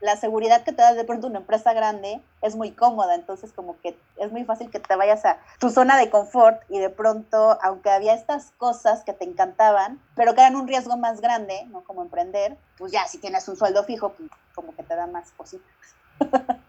[0.00, 3.78] la seguridad que te da de pronto una empresa grande es muy cómoda, entonces como
[3.80, 7.58] que es muy fácil que te vayas a tu zona de confort y de pronto,
[7.62, 11.82] aunque había estas cosas que te encantaban, pero que eran un riesgo más grande, ¿no?
[11.84, 15.30] Como emprender, pues ya si tienes un sueldo fijo, pues como que te da más
[15.32, 15.66] cositas.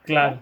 [0.03, 0.39] Claro.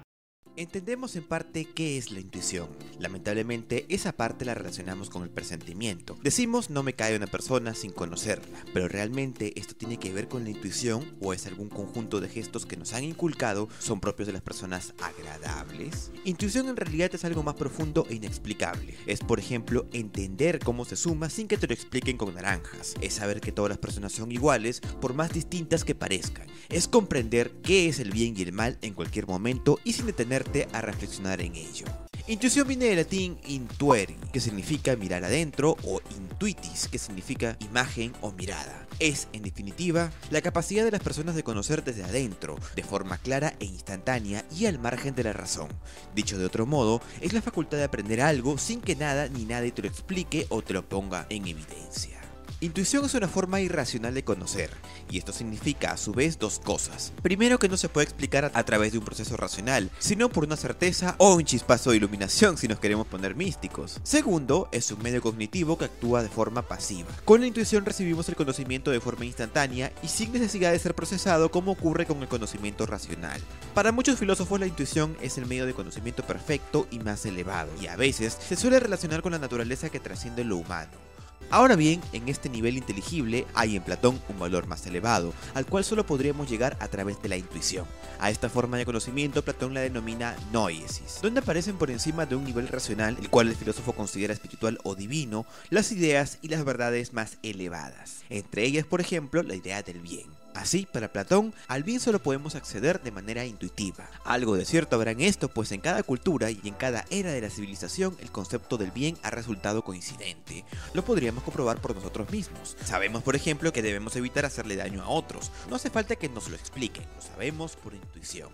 [0.55, 2.67] Entendemos en parte qué es la intuición.
[2.99, 6.15] Lamentablemente, esa parte la relacionamos con el presentimiento.
[6.21, 10.43] Decimos no me cae una persona sin conocerla, pero realmente esto tiene que ver con
[10.43, 14.33] la intuición o es algún conjunto de gestos que nos han inculcado son propios de
[14.33, 16.11] las personas agradables.
[16.23, 18.95] Intuición en realidad es algo más profundo e inexplicable.
[19.07, 22.93] Es por ejemplo entender cómo se suma sin que te lo expliquen con naranjas.
[23.01, 26.45] Es saber que todas las personas son iguales por más distintas que parezcan.
[26.69, 30.42] Es comprender qué es el bien y el mal en cualquier momento y sin detener
[30.73, 31.85] a reflexionar en ello.
[32.25, 38.31] Intuición viene del latín intuere, que significa mirar adentro, o intuitis, que significa imagen o
[38.31, 38.87] mirada.
[38.99, 43.53] Es, en definitiva, la capacidad de las personas de conocer desde adentro, de forma clara
[43.59, 45.67] e instantánea y al margen de la razón.
[46.15, 49.73] Dicho de otro modo, es la facultad de aprender algo sin que nada ni nadie
[49.73, 52.22] te lo explique o te lo ponga en evidencia.
[52.63, 54.69] Intuición es una forma irracional de conocer,
[55.11, 57.11] y esto significa a su vez dos cosas.
[57.21, 60.55] Primero que no se puede explicar a través de un proceso racional, sino por una
[60.55, 63.99] certeza o un chispazo de iluminación si nos queremos poner místicos.
[64.03, 67.09] Segundo, es un medio cognitivo que actúa de forma pasiva.
[67.25, 71.51] Con la intuición recibimos el conocimiento de forma instantánea y sin necesidad de ser procesado
[71.51, 73.41] como ocurre con el conocimiento racional.
[73.73, 77.87] Para muchos filósofos la intuición es el medio de conocimiento perfecto y más elevado, y
[77.87, 81.12] a veces se suele relacionar con la naturaleza que trasciende lo humano.
[81.49, 85.83] Ahora bien, en este nivel inteligible hay en Platón un valor más elevado, al cual
[85.83, 87.85] solo podríamos llegar a través de la intuición.
[88.19, 92.43] A esta forma de conocimiento Platón la denomina noiesis, donde aparecen por encima de un
[92.43, 97.13] nivel racional, el cual el filósofo considera espiritual o divino, las ideas y las verdades
[97.13, 98.23] más elevadas.
[98.29, 100.42] Entre ellas, por ejemplo, la idea del bien.
[100.53, 104.09] Así, para Platón, al bien solo podemos acceder de manera intuitiva.
[104.23, 107.41] Algo de cierto habrá en esto, pues en cada cultura y en cada era de
[107.41, 110.63] la civilización el concepto del bien ha resultado coincidente.
[110.93, 112.77] Lo podríamos comprobar por nosotros mismos.
[112.83, 115.51] Sabemos, por ejemplo, que debemos evitar hacerle daño a otros.
[115.69, 118.49] No hace falta que nos lo expliquen, lo sabemos por intuición.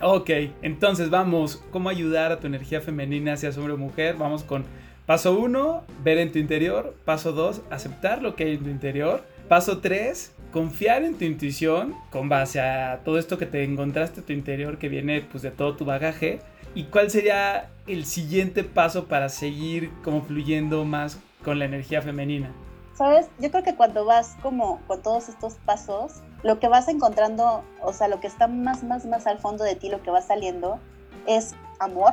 [0.00, 0.30] Ok,
[0.62, 4.14] entonces vamos, ¿cómo ayudar a tu energía femenina, sea hombre o mujer?
[4.16, 4.64] Vamos con
[5.08, 6.94] Paso 1, ver en tu interior.
[7.06, 9.24] Paso 2, aceptar lo que hay en tu interior.
[9.48, 14.26] Paso 3, confiar en tu intuición con base a todo esto que te encontraste en
[14.26, 16.40] tu interior que viene pues de todo tu bagaje.
[16.74, 22.52] ¿Y cuál sería el siguiente paso para seguir como fluyendo más con la energía femenina?
[22.92, 27.64] Sabes, yo creo que cuando vas como con todos estos pasos, lo que vas encontrando,
[27.80, 30.20] o sea, lo que está más, más, más al fondo de ti, lo que va
[30.20, 30.78] saliendo,
[31.26, 32.12] es amor,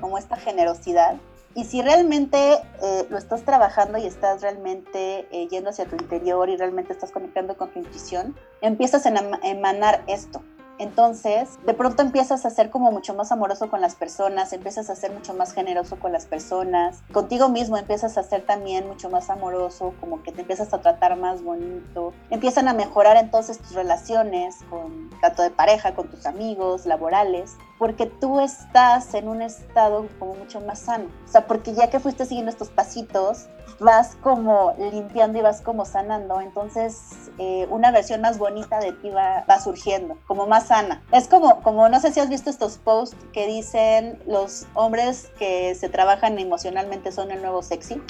[0.00, 1.16] como esta generosidad,
[1.54, 6.48] y si realmente eh, lo estás trabajando y estás realmente eh, yendo hacia tu interior
[6.48, 10.42] y realmente estás conectando con tu intuición, empiezas a emanar esto.
[10.80, 14.96] Entonces, de pronto empiezas a ser como mucho más amoroso con las personas, empiezas a
[14.96, 19.28] ser mucho más generoso con las personas, contigo mismo empiezas a ser también mucho más
[19.28, 24.56] amoroso, como que te empiezas a tratar más bonito, empiezan a mejorar entonces tus relaciones
[24.70, 30.34] con tanto de pareja, con tus amigos, laborales, porque tú estás en un estado como
[30.34, 31.06] mucho más sano.
[31.24, 33.46] O sea, porque ya que fuiste siguiendo estos pasitos,
[33.78, 39.08] vas como limpiando y vas como sanando, entonces eh, una versión más bonita de ti
[39.08, 41.02] va, surgiendo, como más sana.
[41.10, 45.74] Es como, como, no sé si has visto estos posts que dicen los hombres que
[45.74, 48.02] se trabajan emocionalmente son el nuevo sexy.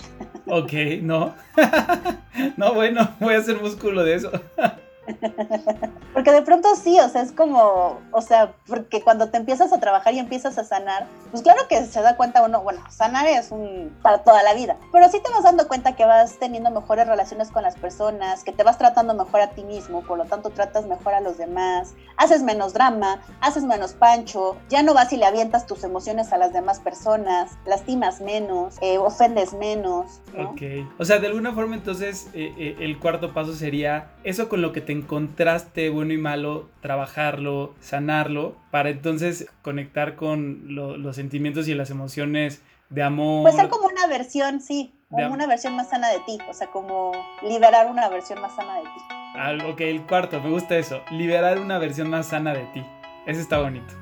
[0.49, 1.33] Ok, no.
[2.57, 4.33] no, bueno, voy a hacer músculo de eso.
[6.15, 9.81] porque de pronto sí, o sea, es como, o sea, porque cuando te empiezas a
[9.81, 13.51] trabajar y empiezas a sanar, pues claro que se da cuenta uno, bueno, sanar es
[13.51, 17.07] un para toda la vida, pero sí te vas dando cuenta que vas teniendo mejores
[17.07, 20.51] relaciones con las personas, que te vas tratando mejor a ti mismo, por lo tanto
[20.51, 25.17] tratas mejor a los demás, haces menos drama, haces menos pancho, ya no vas y
[25.17, 30.21] le avientas tus emociones a las demás personas, lastimas menos, eh, ofendes menos.
[30.35, 30.51] ¿no?
[30.51, 30.63] Ok,
[30.99, 34.73] o sea, de alguna forma entonces eh, eh, el cuarto paso sería eso con lo
[34.73, 41.69] que te encontraste bueno y malo, trabajarlo, sanarlo, para entonces conectar con lo- los sentimientos
[41.69, 43.43] y las emociones de amor.
[43.43, 46.67] Puede ser como una versión, sí, como una versión más sana de ti, o sea,
[46.69, 49.01] como liberar una versión más sana de ti.
[49.37, 51.01] Ah, ok, el cuarto, me gusta eso.
[51.13, 52.85] Liberar una versión más sana de ti.
[53.27, 53.95] Eso está bonito.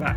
[0.00, 0.16] Va.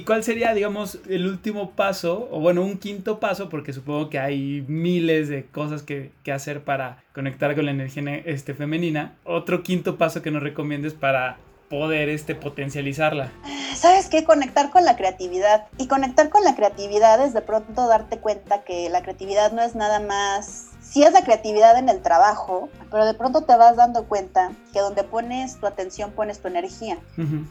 [0.00, 2.26] ¿Y cuál sería, digamos, el último paso?
[2.30, 7.04] O bueno, un quinto paso, porque supongo que hay miles de cosas que, hacer para
[7.12, 9.12] conectar con la energía ne- este, femenina.
[9.24, 11.36] Otro quinto paso que nos recomiendes para
[11.68, 13.30] poder este, potencializarla.
[13.74, 14.24] ¿Sabes qué?
[14.24, 15.66] Conectar con la creatividad.
[15.76, 19.74] Y conectar con la creatividad es de pronto darte cuenta que la creatividad no es
[19.74, 20.68] nada más...
[20.90, 24.80] Sí es la creatividad en el trabajo, pero de pronto te vas dando cuenta que
[24.80, 26.98] donde pones tu atención pones tu energía.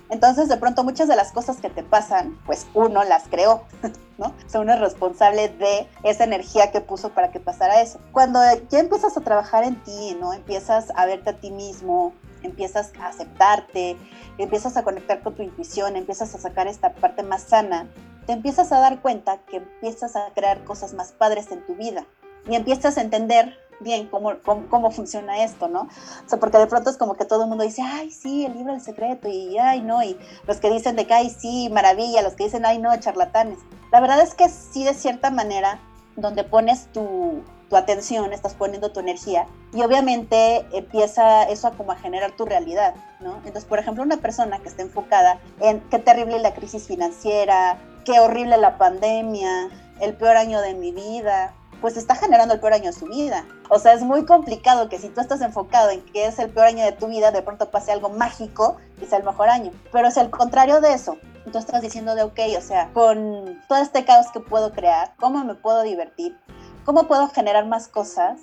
[0.10, 3.64] Entonces, de pronto, muchas de las cosas que te pasan, pues uno las creó,
[4.18, 4.26] ¿no?
[4.46, 8.02] O sea, uno es responsable de esa energía que puso para que pasara eso.
[8.12, 10.34] Cuando ya empiezas a trabajar en ti, ¿no?
[10.34, 12.12] Empiezas a verte a ti mismo,
[12.44, 13.96] empiezas a aceptarte,
[14.38, 17.88] empiezas a conectar con tu intuición, empiezas a sacar esta parte más sana,
[18.26, 22.06] te empiezas a dar cuenta que empiezas a crear cosas más padres en tu vida
[22.48, 24.34] y empiezas a entender bien cómo,
[24.70, 25.82] cómo, funciona esto, ¿no?
[25.82, 28.54] O sea, porque de pronto es como que todo el mundo dice, ay, sí, el
[28.54, 32.22] libro del secreto, y ay, no, y los que dicen de que, ay, sí, maravilla,
[32.22, 33.60] los que dicen, ay, no, charlatanes.
[33.92, 35.80] La verdad es que sí, de cierta manera,
[36.16, 41.92] donde pones tu, tu atención, estás poniendo tu energía, y obviamente empieza eso a como
[41.92, 43.38] a generar tu realidad, ¿no?
[43.38, 48.20] Entonces, por ejemplo, una persona que esté enfocada en qué terrible la crisis financiera, qué
[48.20, 49.70] horrible la pandemia,
[50.02, 53.46] el peor año de mi vida, pues está generando el peor año de su vida.
[53.70, 56.68] O sea, es muy complicado que si tú estás enfocado en que es el peor
[56.68, 59.72] año de tu vida, de pronto pase algo mágico y sea el mejor año.
[59.92, 61.18] Pero es el contrario de eso.
[61.52, 65.44] Tú estás diciendo de, ok, o sea, con todo este caos que puedo crear, ¿cómo
[65.44, 66.38] me puedo divertir?
[66.86, 68.40] ¿Cómo puedo generar más cosas?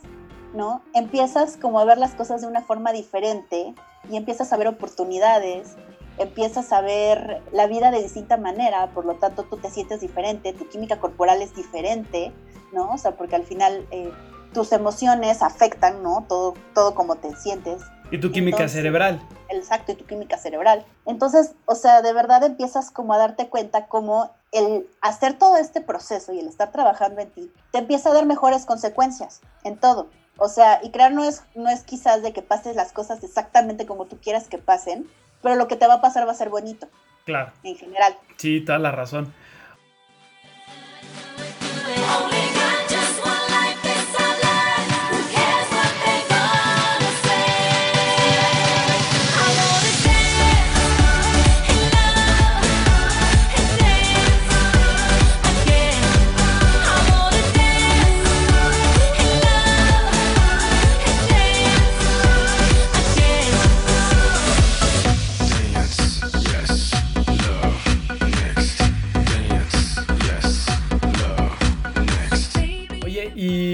[0.55, 0.83] ¿No?
[0.95, 3.75] Empiezas como a ver las cosas de una forma diferente
[4.09, 5.77] y empiezas a ver oportunidades,
[6.19, 10.53] empiezas a ver la vida de distinta manera, por lo tanto tú te sientes diferente,
[10.53, 12.33] tu química corporal es diferente,
[12.73, 12.93] ¿no?
[12.93, 14.11] O sea, porque al final eh,
[14.53, 16.25] tus emociones afectan, ¿no?
[16.29, 17.83] Todo, todo como te sientes.
[18.11, 19.21] Y tu química Entonces, cerebral.
[19.49, 20.85] Exacto, y tu química cerebral.
[21.07, 25.81] Entonces, o sea, de verdad empiezas como a darte cuenta como el hacer todo este
[25.81, 30.09] proceso y el estar trabajando en ti te empieza a dar mejores consecuencias en todo.
[30.39, 33.87] O sea, y crear no es, no es quizás de que pases las cosas exactamente
[33.87, 35.07] como tú quieras que pasen,
[35.43, 36.89] pero lo que te va a pasar va a ser bonito
[37.25, 37.53] Claro.
[37.63, 38.15] en general.
[38.37, 39.33] Sí, toda la razón.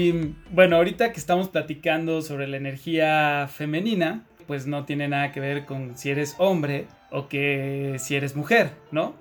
[0.03, 5.39] Y bueno, ahorita que estamos platicando sobre la energía femenina, pues no tiene nada que
[5.39, 9.15] ver con si eres hombre o que si eres mujer, ¿no?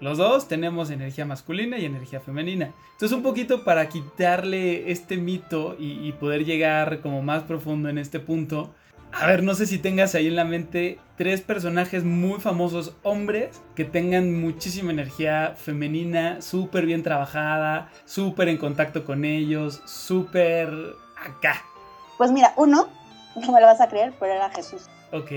[0.00, 2.72] Los dos tenemos energía masculina y energía femenina.
[2.92, 7.98] Entonces un poquito para quitarle este mito y, y poder llegar como más profundo en
[7.98, 8.74] este punto,
[9.16, 13.62] A ver, no sé si tengas ahí en la mente tres personajes muy famosos hombres
[13.76, 20.68] que tengan muchísima energía femenina, súper bien trabajada, súper en contacto con ellos, súper
[21.16, 21.62] acá.
[22.18, 22.88] Pues mira, uno,
[23.36, 24.86] no me lo vas a creer, pero era Jesús.
[25.12, 25.30] Ok.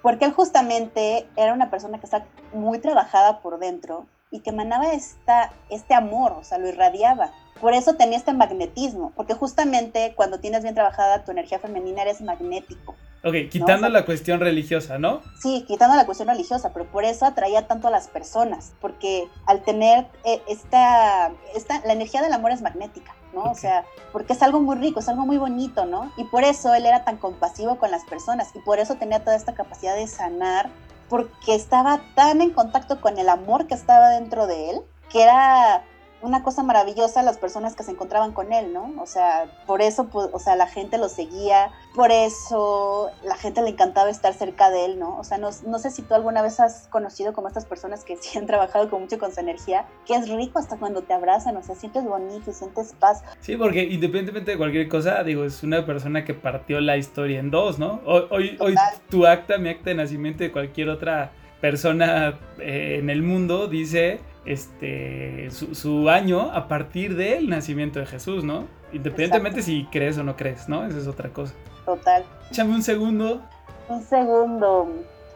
[0.00, 2.24] Porque él justamente era una persona que está
[2.54, 7.30] muy trabajada por dentro y que emanaba esta, este amor, o sea, lo irradiaba.
[7.60, 12.20] Por eso tenía este magnetismo, porque justamente cuando tienes bien trabajada tu energía femenina eres
[12.20, 12.96] magnético.
[13.24, 15.20] Ok, quitando la cuestión religiosa, ¿no?
[15.40, 19.62] Sí, quitando la cuestión religiosa, pero por eso atraía tanto a las personas, porque al
[19.62, 23.44] tener eh, esta, esta, la energía del amor es magnética, ¿no?
[23.44, 26.10] O sea, porque es algo muy rico, es algo muy bonito, ¿no?
[26.16, 29.36] Y por eso él era tan compasivo con las personas y por eso tenía toda
[29.36, 30.68] esta capacidad de sanar,
[31.12, 35.84] porque estaba tan en contacto con el amor que estaba dentro de él, que era
[36.22, 38.94] una cosa maravillosa las personas que se encontraban con él, ¿no?
[38.98, 43.60] O sea, por eso, pues, o sea, la gente lo seguía, por eso la gente
[43.62, 45.18] le encantaba estar cerca de él, ¿no?
[45.18, 48.16] O sea, no, no sé si tú alguna vez has conocido como estas personas que
[48.16, 51.56] sí han trabajado con mucho con su energía, que es rico hasta cuando te abrazan,
[51.56, 53.22] o sea, sientes bonito y sientes paz.
[53.40, 57.50] Sí, porque independientemente de cualquier cosa, digo, es una persona que partió la historia en
[57.50, 58.00] dos, ¿no?
[58.06, 58.74] Hoy, hoy, hoy
[59.10, 64.20] tu acta, mi acta de nacimiento de cualquier otra persona eh, en el mundo dice
[64.44, 68.66] este su, año a partir del nacimiento de Jesús, ¿no?
[68.92, 70.86] Independientemente si crees o no crees, ¿no?
[70.86, 71.54] Esa es otra cosa.
[71.84, 72.24] Total.
[72.50, 73.40] Échame un segundo.
[73.88, 74.88] Un segundo.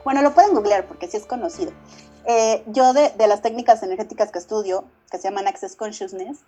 [0.05, 1.73] Bueno, lo pueden googlear porque sí es conocido.
[2.27, 6.41] Eh, yo de, las técnicas energéticas que estudio, que se llaman Access Consciousness,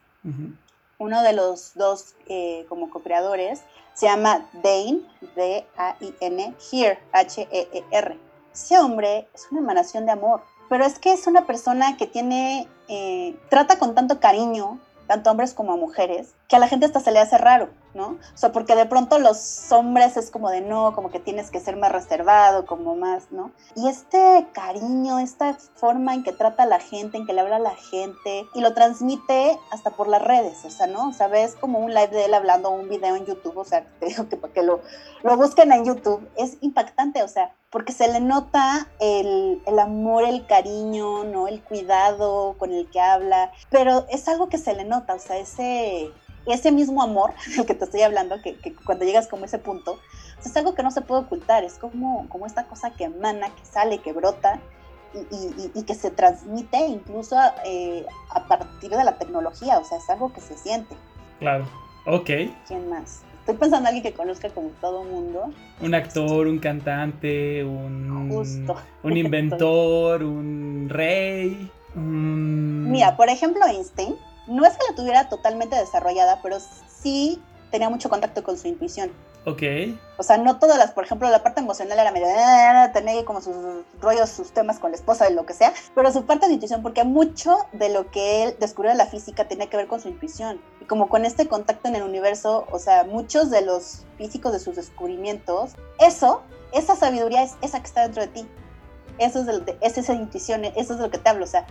[0.99, 3.63] uno de los dos eh, como co-creadores
[3.95, 5.01] se llama Dane,
[5.35, 8.19] D-A-I-N, Here, H-E-E-R.
[8.53, 12.69] Ese hombre es una emanación de amor pero es que es una persona que tiene,
[12.89, 17.13] eh, trata con tanto cariño, tanto hombres como mujeres, que a la gente hasta se
[17.13, 18.13] le hace raro, ¿no?
[18.13, 21.61] O sea, porque de pronto los hombres es como de no, como que tienes que
[21.61, 23.53] ser más reservado, como más, ¿no?
[23.77, 27.57] Y este cariño, esta forma en que trata a la gente, en que le habla
[27.57, 31.11] a la gente, y lo transmite hasta por las redes, o sea, ¿no?
[31.11, 33.85] O sea, ves como un live de él hablando, un video en YouTube, o sea,
[34.01, 34.81] te digo que que lo,
[35.23, 40.25] lo busquen en YouTube, es impactante, o sea, porque se le nota el, el, amor,
[40.25, 41.49] el cariño, ¿no?
[41.49, 45.37] El cuidado con el que habla, pero es algo que se le nota, o sea,
[45.37, 46.11] ese,
[46.47, 49.99] ese mismo amor del que te estoy hablando, que, que cuando llegas como ese punto,
[50.45, 53.65] es algo que no se puede ocultar, es como, como esta cosa que emana, que
[53.65, 54.61] sale, que brota
[55.15, 59.99] y, y, y que se transmite incluso eh, a partir de la tecnología, o sea,
[59.99, 60.95] es algo que se siente.
[61.41, 61.67] Claro,
[62.07, 62.31] ok.
[62.67, 63.23] ¿Quién más?
[63.41, 65.51] Estoy pensando en alguien que conozca como todo mundo.
[65.81, 68.31] Un actor, un cantante, un,
[69.03, 71.71] un inventor, un rey.
[71.95, 74.17] Mira, por ejemplo, Einstein,
[74.49, 79.11] no es que la tuviera totalmente desarrollada, pero sí tenía mucho contacto con su intuición.
[79.45, 79.63] Ok.
[80.19, 83.41] O sea, no todas las, por ejemplo, la parte emocional era medio, ah, tenía como
[83.41, 83.55] sus
[84.01, 86.83] rollos, sus temas con la esposa, de lo que sea, pero su parte de intuición,
[86.83, 90.09] porque mucho de lo que él descubrió de la física tenía que ver con su
[90.09, 90.61] intuición.
[90.81, 94.59] Y como con este contacto en el universo, o sea, muchos de los físicos de
[94.59, 96.43] sus descubrimientos, eso,
[96.73, 98.47] esa sabiduría es esa que está dentro de ti.
[99.19, 101.67] Eso es, de, es esa intuición, eso es de lo que te hablo, o sea,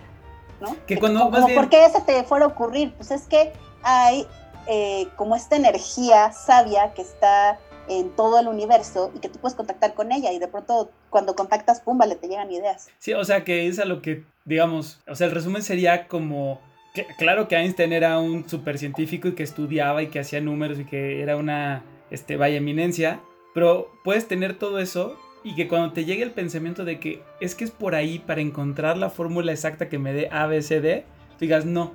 [0.59, 0.75] ¿no?
[0.85, 2.93] Que cuando como, ¿Por qué ese te fuera a ocurrir?
[2.93, 3.53] Pues es que
[3.83, 4.27] hay
[4.67, 9.55] eh, como esta energía sabia que está en todo el universo y que tú puedes
[9.55, 12.89] contactar con ella y de pronto cuando contactas, pum, vale, te llegan ideas.
[12.99, 16.59] Sí, o sea que es a lo que, digamos, o sea, el resumen sería como,
[16.93, 20.79] que, claro que Einstein era un super científico y que estudiaba y que hacía números
[20.79, 23.21] y que era una, este, vaya eminencia,
[23.53, 25.17] pero puedes tener todo eso
[25.47, 28.41] y que cuando te llegue el pensamiento de que es que es por ahí para
[28.41, 31.05] encontrar la fórmula exacta que me dé A, B, C, D,
[31.39, 31.93] digas no,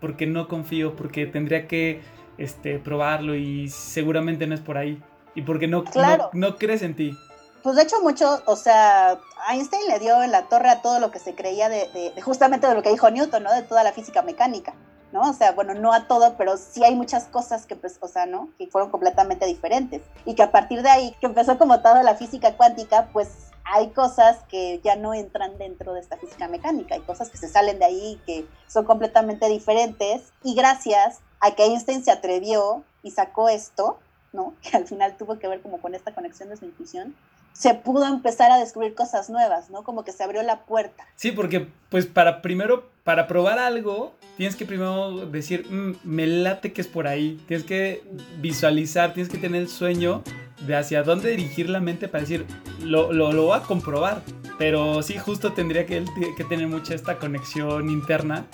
[0.00, 2.00] porque no confío, porque tendría que
[2.38, 4.98] este, probarlo y seguramente no es por ahí.
[5.34, 5.84] Y porque no,
[6.32, 7.14] no, crees en ti.
[7.62, 9.18] Pues de hecho mucho, o sea,
[9.50, 12.74] Einstein le dio en la torre a todo lo que se creía de, justamente de
[12.74, 13.52] lo que dijo Newton, ¿no?
[13.52, 14.72] De toda la física mecánica,
[15.12, 15.22] ¿no?
[15.22, 18.26] O sea, bueno, no a todo, pero sí hay muchas cosas que, pues, o sea,
[18.26, 18.50] ¿no?
[18.58, 20.02] Que fueron completamente diferentes.
[20.24, 23.90] Y que a partir de ahí, que empezó como toda la física cuántica, pues hay
[23.90, 27.78] cosas que ya no entran dentro de esta física mecánica, hay cosas que se salen
[27.78, 33.48] de ahí que son completamente diferentes y gracias a que Einstein se atrevió y sacó
[33.48, 33.98] esto,
[34.32, 34.54] ¿no?
[34.62, 37.14] Que al final tuvo que ver como con esta conexión de su intuición,
[37.52, 39.82] se pudo empezar a descubrir cosas nuevas, ¿no?
[39.82, 41.06] Como que se abrió la puerta.
[41.16, 46.72] Sí, porque pues para primero, para probar algo, tienes que primero decir, mm, me late
[46.72, 48.02] que es por ahí, tienes que
[48.38, 50.22] visualizar, tienes que tener el sueño
[50.66, 52.46] de hacia dónde dirigir la mente para decir,
[52.82, 54.22] lo, lo, lo voy a comprobar.
[54.58, 56.04] Pero sí, justo tendría que,
[56.36, 58.44] que tener mucha esta conexión interna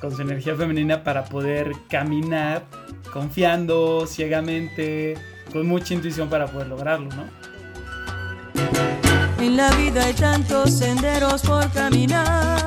[0.00, 2.64] con su energía femenina para poder caminar
[3.16, 5.14] confiando ciegamente,
[5.50, 7.24] con mucha intuición para poder lograrlo, ¿no?
[9.46, 12.58] En la vida hay tantos senderos por caminar.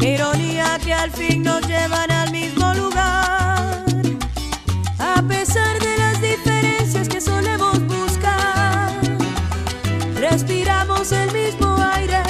[0.00, 3.84] Ironía que al fin nos llevan al mismo lugar.
[4.98, 8.90] A pesar de las diferencias que solemos buscar,
[10.14, 12.22] respiramos el mismo aire,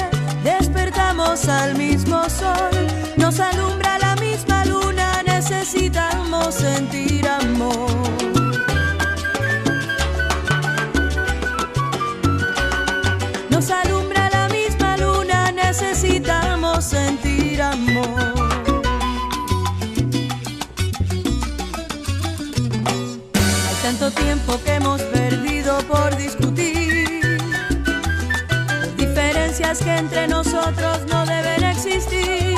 [0.43, 2.75] despertamos al mismo sol,
[3.15, 7.96] nos alumbra la misma luna, necesitamos sentir amor.
[24.23, 27.39] Tiempo que hemos perdido por discutir.
[28.97, 32.56] Diferencias que entre nosotros no deben existir.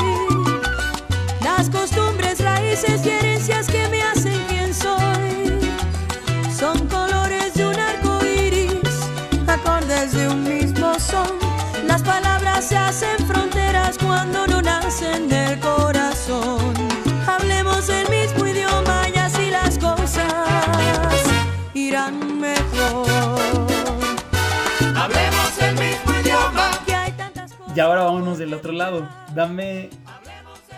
[28.39, 29.07] Del otro lado.
[29.35, 29.89] Dame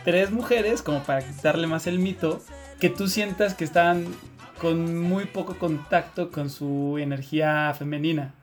[0.03, 2.41] tres mujeres, como para quitarle más el mito,
[2.79, 4.05] que tú sientas que están
[4.59, 8.33] con muy poco contacto con su energía femenina.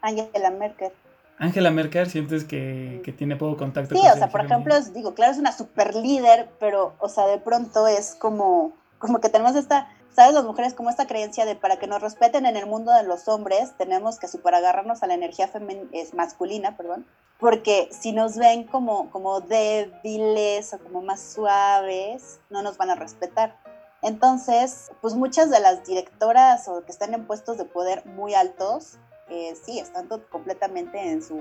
[0.00, 0.90] Angela Merkel.
[1.38, 4.74] Angela Merkel, sientes que, que tiene poco contacto Sí, con o su sea, por ejemplo,
[4.92, 9.28] digo, claro, es una super líder, pero, o sea, de pronto es como, como que
[9.28, 10.34] tenemos esta, ¿sabes?
[10.34, 13.28] Las mujeres como esta creencia de para que nos respeten en el mundo de los
[13.28, 17.06] hombres, tenemos que super agarrarnos a la energía femen- es masculina, perdón,
[17.38, 22.94] porque si nos ven como, como débiles o como más suaves, no nos van a
[22.96, 23.56] respetar.
[24.02, 28.96] Entonces, pues muchas de las directoras o que están en puestos de poder muy altos,
[29.28, 31.40] eh, sí, están completamente en su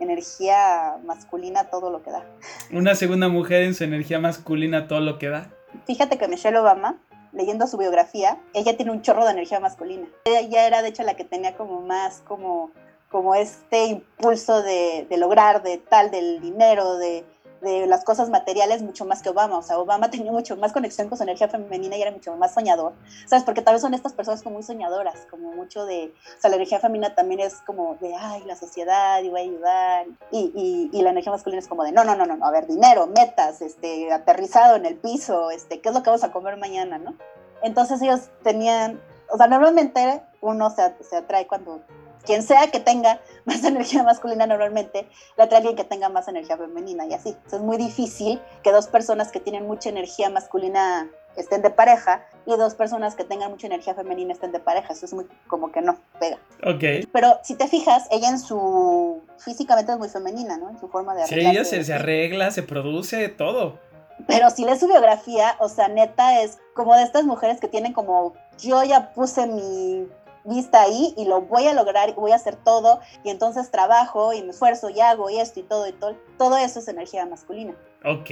[0.00, 2.24] energía masculina, todo lo que da.
[2.72, 5.50] Una segunda mujer en su energía masculina, todo lo que da.
[5.86, 6.98] Fíjate que Michelle Obama,
[7.34, 10.08] leyendo su biografía, ella tiene un chorro de energía masculina.
[10.24, 12.70] Ella era de hecho la que tenía como más como,
[13.10, 17.24] como este impulso de, de lograr, de tal, del dinero, de,
[17.64, 19.58] de las cosas materiales, mucho más que Obama.
[19.58, 22.54] O sea, Obama tenía mucho más conexión con su energía femenina y era mucho más
[22.54, 22.92] soñador.
[23.26, 23.44] ¿Sabes?
[23.44, 26.14] Porque tal vez son estas personas como muy soñadoras, como mucho de...
[26.38, 29.44] O sea, la energía femenina también es como de, ay, la sociedad, y voy a
[29.44, 30.06] ayudar.
[30.30, 32.50] Y, y, y la energía masculina es como de, no, no, no, no, no, a
[32.50, 36.32] ver, dinero, metas, este, aterrizado en el piso, este, ¿qué es lo que vamos a
[36.32, 37.14] comer mañana, no?
[37.62, 39.00] Entonces ellos tenían,
[39.30, 41.80] o sea, normalmente uno se, se atrae cuando,
[42.24, 46.28] quien sea que tenga más energía masculina normalmente, le atrae a alguien que tenga más
[46.28, 47.30] energía femenina y así.
[47.30, 52.24] Entonces es muy difícil que dos personas que tienen mucha energía masculina estén de pareja
[52.46, 54.92] y dos personas que tengan mucha energía femenina estén de pareja.
[54.92, 56.38] Eso es muy como que no pega.
[56.64, 57.08] Ok.
[57.12, 60.70] Pero si te fijas, ella en su físicamente es muy femenina, ¿no?
[60.70, 63.78] En su forma de Sí, arreglarse, ella se, se arregla, se produce, todo.
[64.26, 67.92] Pero si lees su biografía, o sea, neta es como de estas mujeres que tienen
[67.92, 70.08] como, yo ya puse mi
[70.44, 74.32] vista ahí y lo voy a lograr y voy a hacer todo y entonces trabajo
[74.32, 76.14] y me esfuerzo y hago y esto y todo y todo.
[76.38, 77.74] Todo eso es energía masculina.
[78.04, 78.30] Ok.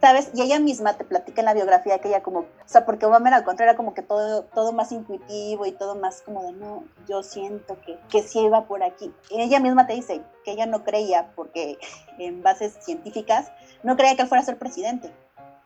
[0.00, 0.30] ¿Sabes?
[0.32, 3.36] Y ella misma te platica en la biografía que ella como, o sea, porque era
[3.36, 6.84] al contrario, era como que todo, todo más intuitivo y todo más como de, no,
[7.06, 9.12] yo siento que, que sí iba por aquí.
[9.28, 11.78] Y ella misma te dice que ella no creía, porque
[12.18, 13.52] en bases científicas,
[13.82, 15.12] no creía que él fuera a ser presidente.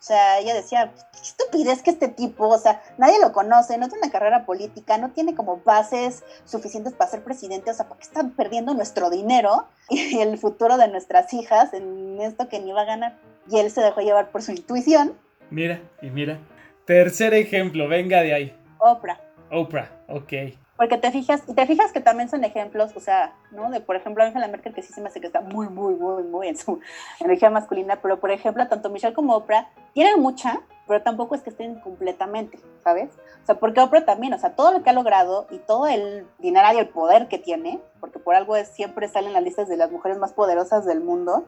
[0.05, 3.89] O sea, ella decía, qué estupidez que este tipo, o sea, nadie lo conoce, no
[3.89, 7.97] tiene una carrera política, no tiene como bases suficientes para ser presidente, o sea, ¿por
[7.97, 12.73] qué están perdiendo nuestro dinero y el futuro de nuestras hijas en esto que ni
[12.73, 13.19] va a ganar?
[13.49, 15.17] Y él se dejó llevar por su intuición,
[15.51, 16.39] Mira, y mira.
[16.85, 18.57] Tercer ejemplo, venga de ahí.
[18.79, 19.19] Oprah.
[19.51, 20.33] Oprah, ok.
[20.77, 23.71] Porque te fijas, y te fijas que también son ejemplos, o sea, ¿no?
[23.71, 26.25] De, por ejemplo, Angela Merkel, que sí se me hace que está muy, muy, muy,
[26.25, 26.81] muy en su
[27.21, 31.51] energía masculina, pero, por ejemplo, tanto Michelle como Oprah tienen mucha, pero tampoco es que
[31.51, 33.11] estén completamente, ¿sabes?
[33.43, 36.27] O sea, porque Oprah también, o sea, todo lo que ha logrado y todo el
[36.39, 39.77] dinero y el poder que tiene, porque por algo es, siempre salen las listas de
[39.77, 41.47] las mujeres más poderosas del mundo,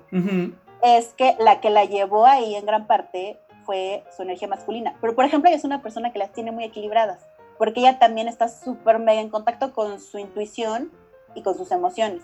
[0.83, 4.97] es que la que la llevó ahí en gran parte fue su energía masculina.
[5.01, 7.27] Pero, por ejemplo, ella es una persona que las tiene muy equilibradas,
[7.59, 10.91] porque ella también está súper mega en contacto con su intuición
[11.35, 12.23] y con sus emociones.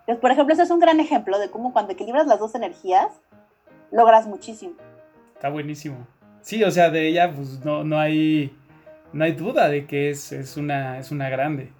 [0.00, 3.08] Entonces, por ejemplo, ese es un gran ejemplo de cómo cuando equilibras las dos energías,
[3.90, 4.74] logras muchísimo.
[5.34, 6.06] Está buenísimo.
[6.42, 8.56] Sí, o sea, de ella, pues no, no hay.
[9.12, 11.72] No hay duda de que es, es una, es una grande.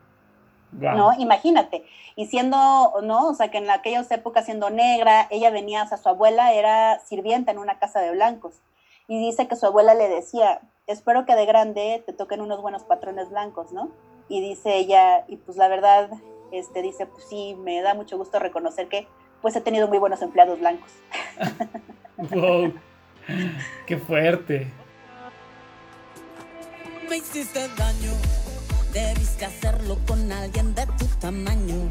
[0.73, 1.13] ¿no?
[1.19, 1.85] Imagínate.
[2.15, 3.29] Y siendo, ¿no?
[3.29, 7.01] O sea, que en aquellas épocas siendo negra, ella venía, o sea, su abuela era
[7.01, 8.55] sirvienta en una casa de blancos.
[9.09, 12.83] Y dice que su abuela le decía, espero que de grande te toquen unos buenos
[12.85, 13.91] patrones blancos, ¿no?
[14.29, 16.11] Y dice ella, y pues la verdad,
[16.51, 19.07] este, dice, pues sí, me da mucho gusto reconocer que
[19.43, 20.91] pues he tenido muy buenos empleados blancos.
[22.17, 22.73] wow,
[23.87, 24.73] qué fuerte.
[27.09, 28.13] Me hiciste daño,
[28.93, 31.89] debiste hacerlo con alguien de tu tamaño.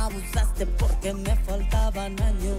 [0.00, 2.58] Abusaste porque me faltaban años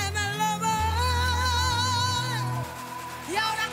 [3.31, 3.70] Y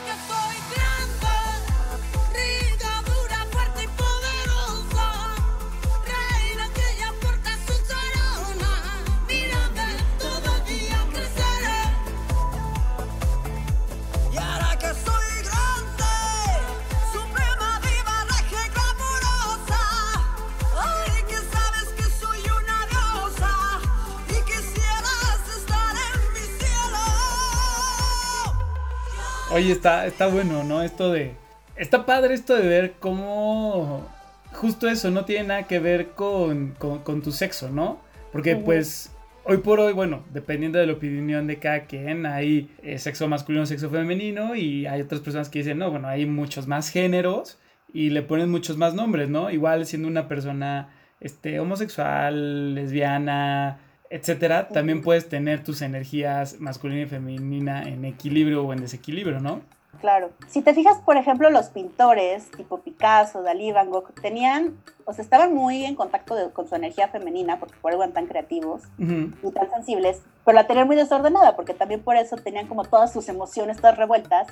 [29.59, 30.83] Oye, está, está bueno, ¿no?
[30.83, 31.33] Esto de...
[31.77, 34.07] Está padre esto de ver cómo...
[34.53, 38.01] Justo eso no tiene nada que ver con, con- con tu sexo, ¿no?
[38.31, 39.13] Porque pues
[39.45, 43.67] hoy por hoy, bueno, dependiendo de la opinión de cada quien, hay eh, sexo masculino,
[43.67, 47.59] sexo femenino y hay otras personas que dicen, no, bueno, hay muchos más géneros
[47.93, 49.51] y le ponen muchos más nombres, ¿no?
[49.51, 50.91] Igual siendo una persona
[51.21, 53.81] este, homosexual, lesbiana,
[54.11, 59.61] etcétera, también puedes tener tus energías masculina y femenina en equilibrio o en desequilibrio, ¿no?
[60.01, 60.31] Claro.
[60.47, 65.25] Si te fijas, por ejemplo, los pintores tipo Picasso, Dalí, Van Gogh, tenían, o sea,
[65.25, 68.83] estaban muy en contacto de- con su energía femenina, porque por algo eran tan creativos
[68.99, 73.13] y tan sensibles, pero la tenían muy desordenada, porque también por eso tenían como todas
[73.13, 74.47] sus emociones todas revueltas,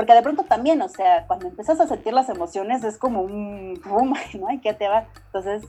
[0.00, 3.78] porque de pronto también, o sea, cuando empiezas a sentir las emociones es como un
[3.84, 4.50] boom, ¿no?
[4.50, 5.04] ¿Y qué te va?
[5.26, 5.62] Entonces,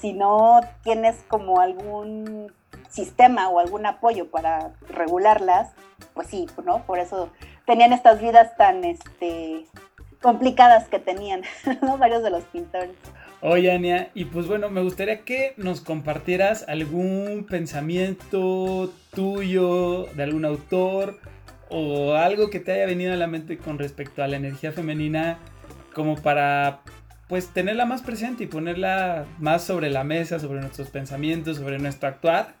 [0.00, 2.52] si no tienes como algún
[2.88, 5.72] sistema o algún apoyo para regularlas,
[6.14, 6.84] pues sí, ¿no?
[6.84, 7.30] Por eso
[7.66, 9.66] tenían estas vidas tan, este,
[10.20, 11.42] complicadas que tenían,
[11.82, 11.98] ¿no?
[11.98, 12.94] Varios de los pintores.
[13.40, 20.44] Oye, Ania, y pues bueno, me gustaría que nos compartieras algún pensamiento tuyo de algún
[20.44, 21.18] autor
[21.72, 25.38] o algo que te haya venido a la mente con respecto a la energía femenina
[25.94, 26.82] como para
[27.28, 32.10] pues tenerla más presente y ponerla más sobre la mesa, sobre nuestros pensamientos, sobre nuestro
[32.10, 32.54] actuar.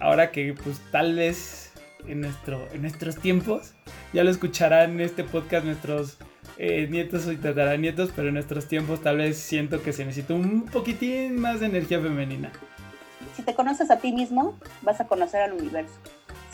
[0.00, 1.72] Ahora que pues tal vez
[2.08, 3.74] en, nuestro, en nuestros tiempos,
[4.14, 6.16] ya lo escucharán en este podcast nuestros
[6.56, 10.64] eh, nietos y tataranietos, pero en nuestros tiempos tal vez siento que se necesita un
[10.64, 12.50] poquitín más de energía femenina.
[13.36, 15.94] Si te conoces a ti mismo, vas a conocer al universo.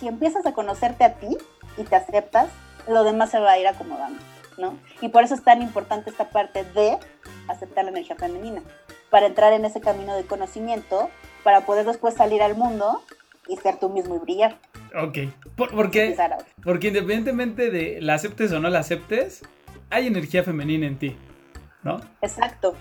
[0.00, 1.36] Si empiezas a conocerte a ti
[1.80, 2.48] y te aceptas,
[2.88, 4.20] lo demás se va a ir acomodando,
[4.58, 4.78] ¿no?
[5.00, 6.98] Y por eso es tan importante esta parte de
[7.48, 8.62] aceptar la energía femenina,
[9.10, 11.10] para entrar en ese camino de conocimiento,
[11.42, 13.02] para poder después salir al mundo
[13.48, 14.58] y ser tú mismo y brillar.
[15.00, 15.18] Ok,
[15.56, 16.16] por, porque,
[16.62, 19.42] porque independientemente de la aceptes o no la aceptes,
[19.88, 21.16] hay energía femenina en ti,
[21.82, 22.00] ¿no?
[22.22, 22.74] Exacto.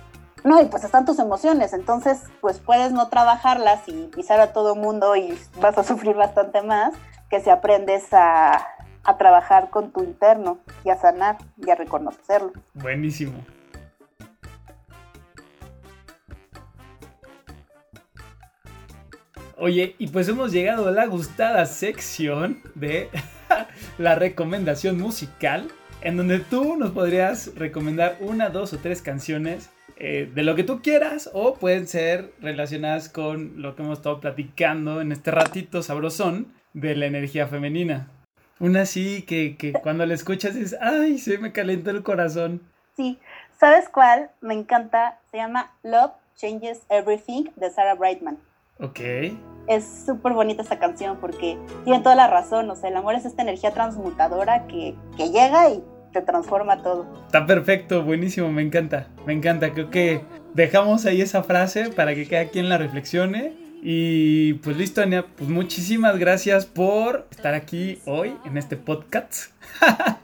[0.44, 4.76] No, y pues están tus emociones, entonces pues puedes no trabajarlas y pisar a todo
[4.76, 6.94] mundo y vas a sufrir bastante más
[7.30, 8.66] que si aprendes a,
[9.04, 12.54] a trabajar con tu interno y a sanar y a reconocerlo.
[12.74, 13.44] Buenísimo.
[19.62, 23.10] Oye, y pues hemos llegado a la gustada sección de
[23.98, 25.68] la recomendación musical,
[26.02, 30.64] en donde tú nos podrías recomendar una, dos o tres canciones eh, de lo que
[30.64, 35.84] tú quieras o pueden ser relacionadas con lo que hemos estado platicando en este ratito
[35.84, 38.08] sabrosón de la energía femenina.
[38.60, 42.62] Una así que, que cuando la escuchas es, ay, se me calentó el corazón.
[42.98, 43.18] Sí,
[43.58, 44.32] ¿sabes cuál?
[44.42, 48.38] Me encanta, se llama Love Changes Everything de Sarah Brightman.
[48.82, 49.00] Ok.
[49.68, 53.26] Es súper bonita esa canción porque tiene toda la razón, o sea, el amor es
[53.26, 57.08] esta energía transmutadora que, que llega y te transforma todo.
[57.28, 59.08] Está perfecto, buenísimo, me encanta.
[59.26, 60.22] Me encanta, creo que
[60.54, 63.54] dejamos ahí esa frase para que cada quien la reflexione.
[63.82, 69.52] Y pues listo, Ania, pues muchísimas gracias por estar aquí hoy en este podcast.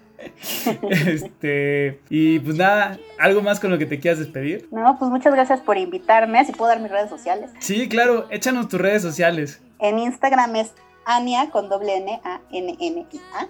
[0.89, 4.67] este, y pues nada, ¿algo más con lo que te quieras despedir?
[4.71, 7.51] No, pues muchas gracias por invitarme, así puedo dar mis redes sociales.
[7.59, 9.61] Sí, claro, échanos tus redes sociales.
[9.79, 10.73] En Instagram es
[11.05, 13.47] Ania con doble N A N N I A.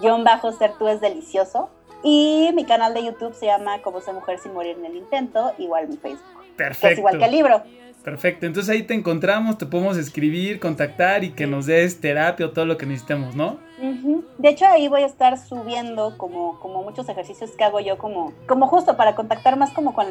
[0.00, 1.70] Guión bajo ser tú es delicioso.
[2.02, 5.52] Y mi canal de YouTube se llama Como ser mujer sin morir en el intento,
[5.56, 6.20] igual mi Facebook.
[6.56, 6.86] Perfecto.
[6.86, 7.62] Que es igual que el libro.
[8.04, 12.50] Perfecto, entonces ahí te encontramos, te podemos escribir, contactar y que nos des terapia o
[12.50, 13.58] todo lo que necesitemos, ¿no?
[13.78, 18.32] De hecho, ahí voy a estar subiendo como, como muchos ejercicios que hago yo, como,
[18.46, 20.06] como justo para contactar más como con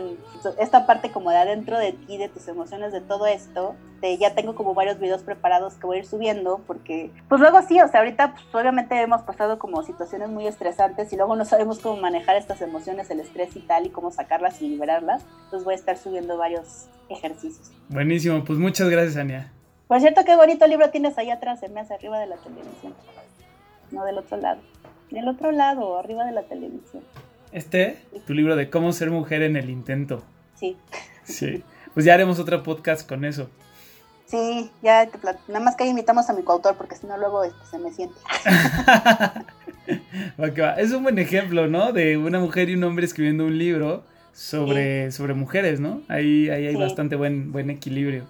[0.60, 3.76] esta parte como de adentro de ti, de tus emociones, de todo esto.
[4.02, 7.62] De, ya tengo como varios videos preparados que voy a ir subiendo porque, pues luego
[7.62, 11.46] sí, o sea, ahorita pues obviamente hemos pasado como situaciones muy estresantes y luego no
[11.46, 15.24] sabemos cómo manejar estas emociones, el estrés y tal, y cómo sacarlas y liberarlas.
[15.46, 17.72] Entonces voy a estar subiendo varios ejercicios.
[17.88, 19.54] Buenísimo, pues muchas gracias, Ania.
[19.88, 22.94] Por cierto, qué bonito libro tienes ahí atrás, se me hace arriba de la televisión.
[23.94, 24.60] No del otro lado.
[25.12, 27.04] Del otro lado, arriba de la televisión.
[27.52, 30.24] Este, tu libro de cómo ser mujer en el intento.
[30.56, 30.76] Sí.
[31.24, 31.64] Sí.
[31.94, 33.50] Pues ya haremos otro podcast con eso.
[34.26, 37.44] Sí, ya te nada más que ahí invitamos a mi coautor porque si no luego
[37.44, 38.16] este, se me siente.
[40.42, 40.74] Va que va.
[40.76, 41.92] Es un buen ejemplo, ¿no?
[41.92, 46.02] De una mujer y un hombre escribiendo un libro sobre, sobre mujeres, ¿no?
[46.08, 46.80] Ahí, ahí hay Sí.
[46.82, 48.24] bastante buen, buen equilibrio.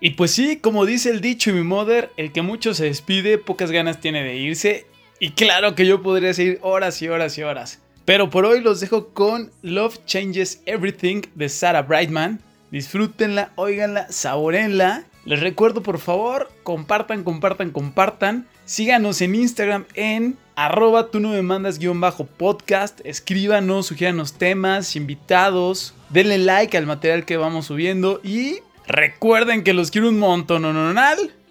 [0.00, 3.38] Y pues sí, como dice el dicho y mi mother, el que mucho se despide,
[3.38, 4.86] pocas ganas tiene de irse.
[5.18, 7.80] Y claro que yo podría seguir horas y horas y horas.
[8.04, 12.40] Pero por hoy los dejo con Love Changes Everything de Sarah Brightman.
[12.70, 15.04] Disfrútenla, óiganla, saborenla.
[15.24, 18.46] Les recuerdo por favor, compartan, compartan, compartan.
[18.64, 23.00] Síganos en Instagram en arroba tú no me mandas guion bajo podcast.
[23.04, 25.94] Escríbanos, sugiéranos temas, invitados.
[26.08, 30.62] Denle like al material que vamos subiendo y recuerden que los quiero un montón.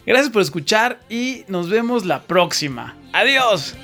[0.05, 2.95] Gracias por escuchar y nos vemos la próxima.
[3.13, 3.75] Adiós.